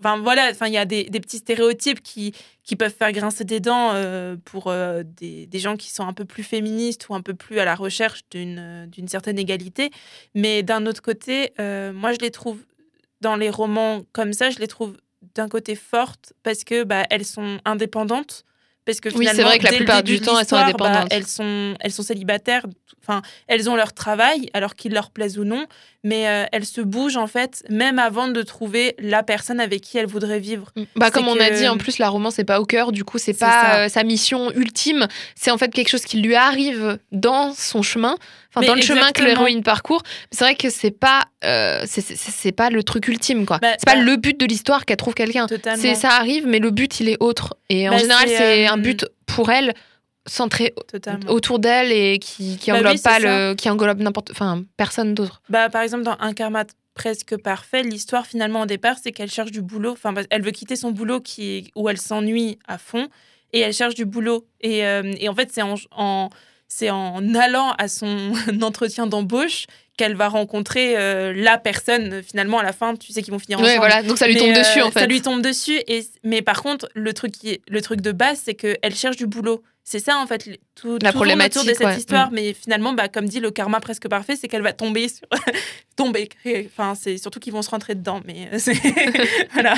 enfin 0.00 0.18
voilà, 0.18 0.48
enfin, 0.50 0.66
il 0.66 0.72
y 0.72 0.78
a 0.78 0.84
des, 0.84 1.04
petits 1.04 1.38
stéréotypes 1.38 2.02
qui, 2.02 2.32
qui 2.64 2.76
peuvent 2.76 2.94
faire 2.94 3.12
grincer 3.12 3.44
des 3.44 3.60
dents 3.60 3.92
euh, 3.94 4.36
pour 4.44 4.68
euh, 4.68 5.02
des, 5.04 5.46
des 5.46 5.58
gens 5.58 5.76
qui 5.76 5.90
sont 5.90 6.06
un 6.06 6.12
peu 6.12 6.24
plus 6.24 6.42
féministes 6.42 7.08
ou 7.08 7.14
un 7.14 7.20
peu 7.20 7.34
plus 7.34 7.58
à 7.58 7.64
la 7.64 7.74
recherche 7.74 8.22
d'une 8.30 8.58
euh, 8.58 8.86
d'une 8.86 9.08
certaine 9.08 9.38
égalité. 9.38 9.90
Mais 10.34 10.62
d'un 10.62 10.86
autre 10.86 11.02
côté, 11.02 11.52
moi, 11.58 12.12
je 12.12 12.18
les 12.20 12.30
trouve 12.30 12.58
dans 13.20 13.36
les 13.36 13.50
romans 13.50 14.02
comme 14.12 14.32
ça, 14.32 14.50
je 14.50 14.58
les 14.58 14.66
trouve 14.66 14.96
d'un 15.34 15.48
côté 15.48 15.74
fortes 15.74 16.32
parce 16.42 16.64
que 16.64 16.84
bah, 16.84 17.04
elles 17.10 17.26
sont 17.26 17.58
indépendantes. 17.64 18.44
Parce 18.86 19.00
que 19.00 19.08
Oui, 19.14 19.28
c'est 19.32 19.42
vrai 19.42 19.58
que 19.58 19.64
la 19.64 19.72
plupart 19.72 20.02
du 20.02 20.20
temps, 20.20 20.38
elles 20.38 20.46
sont 20.46 20.56
bah, 20.56 20.64
indépendantes. 20.64 21.08
elles, 21.10 21.26
sont, 21.26 21.74
elles 21.80 21.92
sont 21.92 22.02
célibataires. 22.02 22.64
Enfin, 23.02 23.22
elles 23.46 23.68
ont 23.70 23.76
leur 23.76 23.92
travail, 23.92 24.50
alors 24.52 24.74
qu'il 24.74 24.92
leur 24.92 25.10
plaise 25.10 25.38
ou 25.38 25.44
non. 25.44 25.66
Mais 26.04 26.28
euh, 26.28 26.44
elles 26.52 26.64
se 26.64 26.80
bougent, 26.80 27.16
en 27.16 27.26
fait, 27.26 27.62
même 27.68 27.98
avant 27.98 28.28
de 28.28 28.42
trouver 28.42 28.94
la 28.98 29.22
personne 29.22 29.60
avec 29.60 29.80
qui 29.82 29.98
elles 29.98 30.06
voudraient 30.06 30.38
vivre. 30.40 30.70
Bah, 30.96 31.06
c'est 31.06 31.12
comme 31.12 31.28
on 31.28 31.38
a 31.40 31.50
dit, 31.50 31.66
en 31.68 31.76
plus, 31.76 31.98
la 31.98 32.08
romance 32.08 32.38
n'est 32.38 32.44
pas 32.44 32.60
au 32.60 32.64
cœur, 32.64 32.92
du 32.92 33.04
coup, 33.04 33.18
c'est 33.18 33.32
C'est 33.32 33.40
pas 33.44 33.50
ça. 33.62 33.76
euh, 33.80 33.88
sa 33.88 34.02
mission 34.02 34.50
ultime. 34.52 35.08
C'est 35.34 35.50
en 35.50 35.58
fait 35.58 35.72
quelque 35.72 35.88
chose 35.88 36.04
qui 36.04 36.20
lui 36.20 36.34
arrive 36.34 36.98
dans 37.12 37.52
son 37.54 37.82
chemin, 37.82 38.16
enfin, 38.54 38.66
dans 38.66 38.74
le 38.74 38.82
chemin 38.82 39.10
que 39.12 39.22
l'héroïne 39.22 39.62
parcourt. 39.62 40.02
C'est 40.30 40.44
vrai 40.44 40.54
que 40.54 40.70
c'est 40.70 40.90
pas, 40.90 41.24
euh, 41.44 41.84
c'est- 41.86 42.52
pas 42.52 42.70
le 42.70 42.82
truc 42.82 43.08
ultime, 43.08 43.46
quoi. 43.46 43.58
Bah, 43.58 43.72
c'est 43.78 43.84
pas 43.86 43.94
bah, 43.96 44.02
le 44.02 44.16
but 44.16 44.38
de 44.38 44.46
l'histoire 44.46 44.84
qu'elle 44.84 44.96
trouve 44.96 45.14
quelqu'un. 45.14 45.46
C'est 45.76 45.94
ça 45.94 46.10
arrive, 46.10 46.46
mais 46.46 46.58
le 46.58 46.70
but 46.70 47.00
il 47.00 47.08
est 47.08 47.16
autre. 47.20 47.56
Et 47.68 47.88
en 47.88 47.92
Bah, 47.92 47.98
général, 47.98 48.28
c'est, 48.28 48.66
euh, 48.68 48.72
un 48.72 48.76
but 48.78 49.06
pour 49.26 49.50
elle 49.50 49.72
centré 50.26 50.74
Totalement. 50.90 51.30
autour 51.30 51.58
d'elle 51.58 51.90
et 51.92 52.18
qui, 52.18 52.56
qui 52.58 52.70
Bah 52.70 52.76
oui, 52.78 52.86
englobe 52.86 53.02
pas 53.02 53.18
le, 53.18 53.54
qui 53.54 53.68
englobe 53.70 54.00
n'importe, 54.00 54.30
enfin, 54.30 54.64
personne 54.76 55.14
d'autre. 55.14 55.40
Bah, 55.48 55.68
par 55.70 55.82
exemple, 55.82 56.04
dans 56.04 56.16
Un 56.20 56.34
karma 56.34 56.64
presque 56.94 57.36
parfait, 57.38 57.82
l'histoire 57.82 58.26
finalement 58.26 58.62
au 58.62 58.66
départ, 58.66 58.96
c'est 59.02 59.12
qu'elle 59.12 59.30
cherche 59.30 59.50
du 59.50 59.62
boulot. 59.62 59.92
Enfin, 59.92 60.12
elle 60.28 60.42
veut 60.42 60.50
quitter 60.50 60.76
son 60.76 60.90
boulot 60.90 61.20
qui, 61.20 61.70
où 61.74 61.88
elle 61.88 61.98
s'ennuie 61.98 62.58
à 62.68 62.76
fond 62.78 63.08
et 63.52 63.60
elle 63.60 63.72
cherche 63.72 63.94
du 63.94 64.04
boulot. 64.04 64.44
Et, 64.60 64.84
euh, 64.84 65.10
et 65.18 65.28
en 65.28 65.34
fait, 65.34 65.48
c'est 65.52 65.62
en, 65.62 65.74
en- 65.92 66.28
c'est 66.72 66.88
en 66.88 67.34
allant 67.34 67.72
à 67.78 67.88
son 67.88 68.32
entretien 68.62 69.06
d'embauche 69.06 69.66
qu'elle 69.98 70.14
va 70.14 70.28
rencontrer 70.28 70.96
euh, 70.96 71.34
la 71.36 71.58
personne. 71.58 72.22
Finalement, 72.22 72.58
à 72.60 72.62
la 72.62 72.72
fin, 72.72 72.94
tu 72.96 73.12
sais 73.12 73.22
qu'ils 73.22 73.32
vont 73.32 73.38
finir 73.38 73.58
Ouais, 73.58 73.64
ensemble. 73.76 73.78
voilà. 73.80 74.02
Donc 74.02 74.16
ça 74.16 74.26
lui 74.26 74.34
Mais, 74.34 74.40
tombe 74.40 74.50
euh, 74.50 74.58
dessus 74.58 74.80
en 74.80 74.90
fait. 74.90 75.00
Ça 75.00 75.06
lui 75.06 75.20
tombe 75.20 75.42
dessus. 75.42 75.78
Et, 75.88 76.06
mais 76.22 76.40
par 76.40 76.62
contre, 76.62 76.88
le 76.94 77.12
truc, 77.12 77.32
qui 77.32 77.50
est, 77.50 77.60
le 77.68 77.82
truc 77.82 78.00
de 78.00 78.12
base, 78.12 78.40
c'est 78.44 78.54
qu'elle 78.54 78.94
cherche 78.94 79.16
du 79.16 79.26
boulot. 79.26 79.62
C'est 79.90 79.98
ça, 79.98 80.18
en 80.18 80.26
fait, 80.28 80.44
tout, 80.76 80.86
La 80.86 80.94
autour 80.94 80.98
de 80.98 81.10
problématique, 81.10 81.62
cette 81.64 81.80
ouais. 81.80 81.96
histoire. 81.96 82.30
Mais 82.30 82.54
finalement, 82.54 82.92
bah, 82.92 83.08
comme 83.08 83.26
dit, 83.26 83.40
le 83.40 83.50
karma 83.50 83.80
presque 83.80 84.06
parfait, 84.08 84.36
c'est 84.36 84.46
qu'elle 84.46 84.62
va 84.62 84.72
tomber 84.72 85.08
sur. 85.08 85.26
tomber. 85.96 86.28
Enfin, 86.66 86.94
c'est 86.94 87.18
surtout 87.18 87.40
qu'ils 87.40 87.52
vont 87.52 87.62
se 87.62 87.70
rentrer 87.70 87.96
dedans. 87.96 88.20
Mais 88.24 88.48
euh, 88.52 88.74
voilà. 89.52 89.74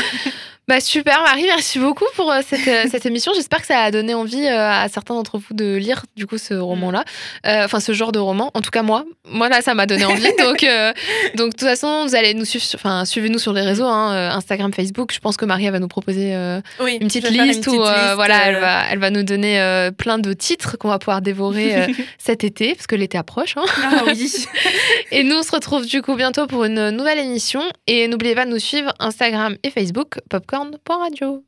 Bah 0.69 0.79
super 0.81 1.21
Marie, 1.23 1.43
merci 1.47 1.81
beaucoup 1.81 2.05
pour 2.15 2.31
euh, 2.31 2.41
cette, 2.47 2.69
euh, 2.69 2.85
cette 2.89 3.05
émission. 3.05 3.33
J'espère 3.35 3.61
que 3.61 3.67
ça 3.67 3.81
a 3.81 3.91
donné 3.91 4.15
envie 4.15 4.47
à 4.47 4.89
certains 4.89 5.15
d'entre 5.15 5.37
vous 5.39 5.55
de 5.55 5.75
lire 5.75 6.05
du 6.17 6.29
coup 6.29 6.39
ce 6.39 6.55
roman-là, 6.55 7.05
Euh, 7.45 7.65
enfin 7.65 7.81
ce 7.81 7.93
genre 7.93 8.13
de 8.13 8.21
roman. 8.21 8.53
En 8.55 8.61
tout 8.61 8.71
cas 8.71 8.83
moi, 8.83 9.05
moi 9.29 9.49
là 9.49 9.61
ça 9.61 9.75
m'a 9.75 9.87
donné 9.87 10.05
envie. 10.05 10.23
donc 10.39 10.63
euh, 10.63 10.93
donc 11.35 11.51
de 11.51 11.57
toute 11.57 11.69
façon 11.69 12.07
vous 12.07 12.15
allez 12.15 12.33
nous 12.35 12.45
suivre, 12.45 12.65
enfin 12.77 13.05
suivez-nous 13.05 13.41
sur 13.41 13.53
les 13.53 13.63
réseaux, 13.63 13.87
hein, 13.87 14.31
Instagram, 14.37 14.73
Facebook. 14.73 15.13
Je 15.13 15.19
pense 15.19 15.37
que 15.37 15.45
Marie 15.45 15.65
elle 15.65 15.73
va 15.73 15.81
nous 15.81 15.89
proposer 15.89 16.33
euh, 16.37 16.61
Oui, 16.79 16.97
une 17.01 17.09
petite 17.09 17.29
liste 17.29 17.67
une 17.67 17.75
où 17.75 17.79
petite 17.79 17.95
liste, 17.97 18.15
voilà 18.15 18.47
elle 18.47 18.61
va 18.61 18.85
elle 18.89 18.99
va 19.01 19.11
nous 19.11 19.25
donner 19.25 19.91
plein 20.03 20.19
de 20.19 20.33
titres 20.33 20.77
qu'on 20.79 20.89
va 20.89 20.99
pouvoir 20.99 21.23
dévorer 21.23 21.77
euh, 21.77 21.87
cet 22.19 22.43
été 22.43 22.75
parce 22.75 22.89
que 22.89 22.97
l'été 22.97 23.17
approche. 23.17 23.57
hein. 23.57 23.63
Ah 23.85 24.03
oui. 24.05 24.33
Et 25.13 25.23
nous, 25.23 25.37
on 25.37 25.43
se 25.45 25.53
retrouve 25.53 25.87
du 25.87 26.03
coup 26.03 26.17
bientôt 26.17 26.49
pour 26.49 26.65
une 26.65 26.91
nouvelle 26.91 27.21
émission. 27.21 27.63
Et 27.87 28.09
n'oubliez 28.09 28.35
pas 28.35 28.45
de 28.45 28.51
nous 28.51 28.59
suivre 28.59 28.93
Instagram 28.99 29.55
et 29.63 29.71
Facebook, 29.71 30.19
popcorn.radio. 30.29 31.45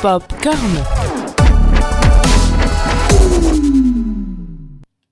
Popcorn. 0.00 1.17